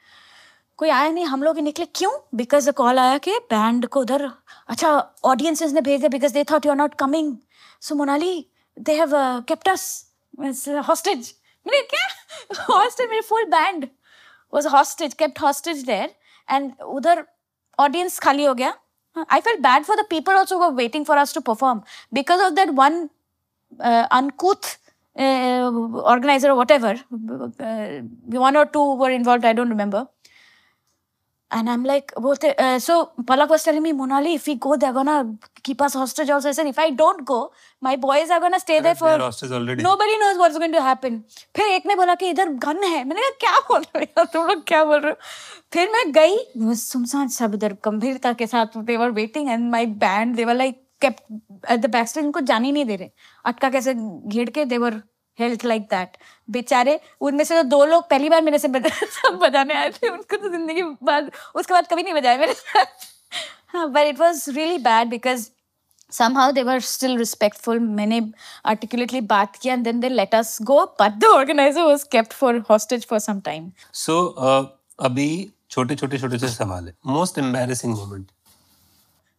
[0.79, 1.25] कोई आया नहीं?
[1.25, 2.13] हम लोग निकले। क्यों?
[2.35, 4.31] बिकॉज़ द कॉल आया कि बैंड को उधर
[4.69, 4.91] अच्छा
[5.25, 7.37] ऑडियंसेस ने भेज दिया। Because they thought you are not coming
[7.81, 9.11] so Monali they have
[9.49, 9.69] kept
[10.89, 11.35] hostage
[11.67, 12.07] क्या?
[12.71, 13.89] हॉस्टेज मेरे full band
[14.53, 16.11] was hostage, kept hostage there.
[16.49, 17.15] And udhar
[17.79, 18.73] audience khali ho gaya
[19.38, 21.82] i felt bad for the people also who were waiting for us to perform
[22.20, 23.00] because of that one
[23.80, 24.70] uh, uncouth
[25.16, 25.70] uh,
[26.14, 26.94] organizer or whatever
[27.60, 28.00] uh,
[28.50, 30.08] one or two were involved i don't remember
[31.52, 32.96] and i'm like both uh, so
[33.30, 35.16] palak was telling me monali if we go they're gonna
[35.68, 37.40] keep us hostage also i said if i don't go
[37.88, 39.82] my boys are gonna stay there for They're hostage already.
[39.88, 41.18] nobody knows what's going to happen
[41.58, 44.26] फिर एक ने बोला कि इधर gun है मैंने कहा क्या बोल रहे हो यार
[44.34, 45.18] तुम लोग क्या बोल रहे हो
[45.73, 50.37] फिर मैं गई सुनसान सब उधर गंभीरता के साथ they were waiting and my band
[50.37, 53.11] they were like kept at the backstage उनको जाने ही नहीं दे रहे।
[53.45, 55.01] अटका कैसे घेर के they were
[55.39, 56.17] health like that
[56.51, 60.37] बेचारे, उनमें से तो दो लोग पहली बार मेरे से सब बजाने आए थे, उनको
[60.37, 62.87] तो ज़िंदगी बाद, उसके बाद कभी नहीं बजाए मेरे साथ।
[63.73, 65.49] हाँ but it was really bad because
[66.13, 68.21] somehow they were still respectful मैंने
[68.73, 72.53] articulately बात किया and then they let us go, but the organizer was kept for
[72.71, 73.71] hostage for some time
[74.05, 74.17] सो
[74.99, 78.27] अभी छोटे छोटे छोटे से सवाल है most embarrassing moment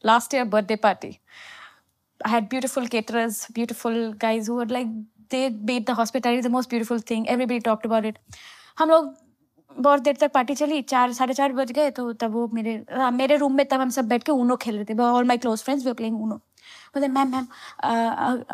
[0.06, 1.20] last year birthday party
[2.28, 4.88] I had beautiful caterers beautiful guys who like
[5.32, 8.18] they beat the hospital the most beautiful thing everybody talked about it
[8.80, 9.16] हम लोग
[9.80, 13.12] बहुत देर तक पार्टी चली चार साढ़े चार बज गए तो तब वो मेरे हाँ,
[13.12, 15.64] मेरे रूम में तब हम सब बैठ के ऊनो खेल रहे थे। All my close
[15.64, 16.41] friends we playing Uno
[16.97, 17.47] ma'am ma'am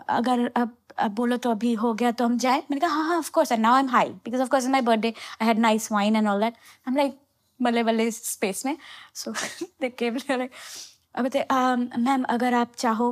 [0.10, 0.66] अगर आ,
[1.00, 3.52] अब बोलो तो अभी हो गया तो हम जाए। मैंने कहा हाँ हाँ of course
[3.54, 6.54] now am high because of course my birthday I had nice wine and all that
[6.88, 7.18] am like
[7.60, 8.78] बल्ले बल्ले स्पेस में।
[9.16, 9.34] सो
[9.84, 10.10] के
[11.16, 11.30] अब
[12.00, 13.12] मैम अगर आप चाहो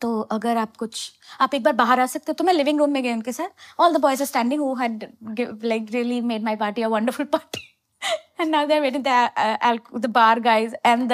[0.00, 2.90] तो अगर आप कुछ आप एक बार बाहर आ सकते हो। तो मैं लिविंग रूम
[2.92, 5.06] में गई उनके साथ। All the boys are standing who had
[5.64, 7.62] like really made my party a wonderful party
[8.38, 9.12] and now they're waiting the
[9.42, 11.12] uh, al- the bar guys and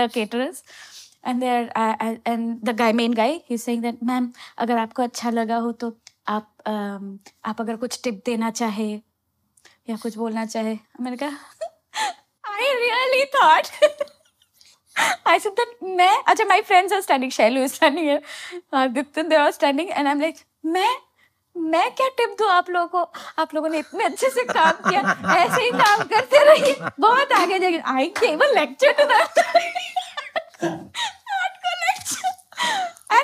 [1.27, 1.73] and there
[2.27, 5.97] and the guy main guy he that ma'am अगर आपको अच्छा लगा हो तो
[6.29, 9.01] आप uh, आप अगर कुछ टिप देना चाहे
[9.91, 11.29] या कुछ बोलना चाहे। मैंने कहा
[12.55, 13.67] I really thought
[15.27, 18.23] I said that मैं अच्छा my friends are standing Shailu is standing here
[18.77, 20.97] Aditya they are standing and I am like मैं
[21.57, 23.13] मैं क्या टिप दू आप लोगों को?
[23.39, 25.01] आप लोगों ने इतने अच्छे से काम किया
[25.37, 29.45] ऐसे ही काम करते रहिए बहुत आगे जाके आई केवल lecture to that
[30.63, 30.91] and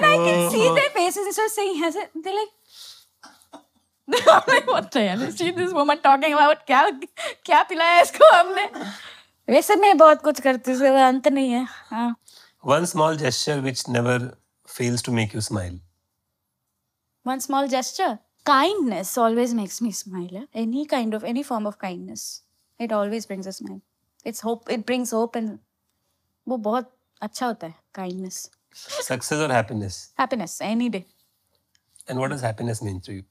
[0.04, 1.26] I can see their faces.
[1.26, 2.10] It's just saying, has it?
[2.14, 2.48] They're like,
[4.28, 6.66] I'm like, what the hell she, this woman talking about?
[6.66, 6.82] क्या
[7.46, 8.64] क्या पिलाया इसको हमने
[9.52, 12.14] वैसे मैं बहुत कुछ करती हूँ अंत नहीं है हाँ
[12.68, 14.14] One small gesture which never
[14.66, 15.76] fails to make you smile.
[17.28, 18.10] one small gesture
[18.48, 20.44] kindness always makes me smile eh?
[20.60, 22.22] any kind of any form of kindness
[22.86, 23.80] it always brings a smile
[24.30, 25.58] it's hope it brings hope and
[26.46, 26.90] वो बहुत
[27.21, 28.37] अच्छा होता है kindness
[29.07, 29.97] Success or happiness?
[30.21, 31.05] happiness any day
[32.07, 33.23] And what does happiness mean to you?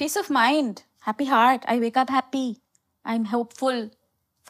[0.00, 2.44] peace of mind happy heart i wake up happy
[3.14, 3.80] i'm hopeful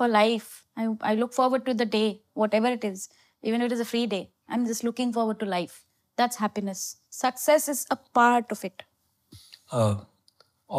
[0.00, 3.09] for life I, I look forward to the day whatever it is
[3.42, 5.74] even if it is a free day i'm just looking forward to life
[6.22, 6.84] that's happiness
[7.22, 8.82] success is a part of it
[9.80, 9.94] Uh,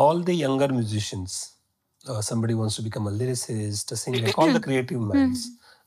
[0.01, 1.36] all the younger musicians,
[2.09, 5.45] uh, somebody wants to become a lyricist, a singer, like all the creative minds,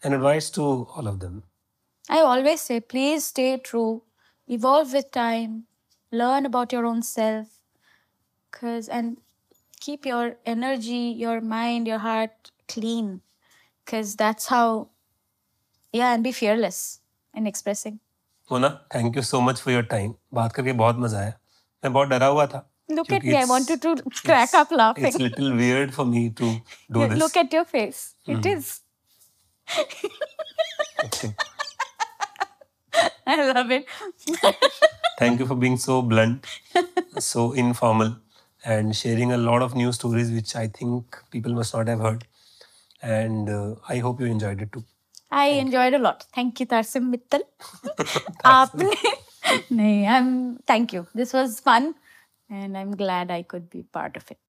[0.08, 0.62] an advice to
[0.96, 1.36] all of them.
[2.08, 4.02] I always say, please stay true,
[4.48, 5.54] evolve with time,
[6.12, 7.46] learn about your own self,
[8.52, 9.16] cause and
[9.80, 13.20] keep your energy, your mind, your heart clean,
[13.86, 14.88] cause that's how,
[15.92, 17.00] yeah, and be fearless
[17.34, 17.98] in expressing.
[18.52, 21.32] Mona thank you so much for your time बात करके बहुत मजा आया
[21.84, 23.94] मैं बहुत डरा हुआ था Look at क्योंकि me, I it's- wanted to
[24.26, 25.06] crack up laughing.
[25.08, 26.50] It's little weird for me to
[26.96, 27.18] do this.
[27.22, 28.02] Look at your face.
[28.34, 28.68] It is.
[31.04, 31.34] Okay.
[33.27, 33.85] I love it.
[35.17, 36.45] Thank you for being so blunt,
[37.19, 38.17] so informal,
[38.65, 42.25] and sharing a lot of new stories which I think people must not have heard.
[43.01, 44.83] And uh, I hope you enjoyed it too.
[45.31, 45.99] I Thank enjoyed you.
[45.99, 46.25] a lot.
[46.33, 47.41] Thank you, Tarsame Mittal.
[50.67, 51.07] Thank you.
[51.13, 51.95] This was fun,
[52.49, 54.39] and I'm glad I could be part of it.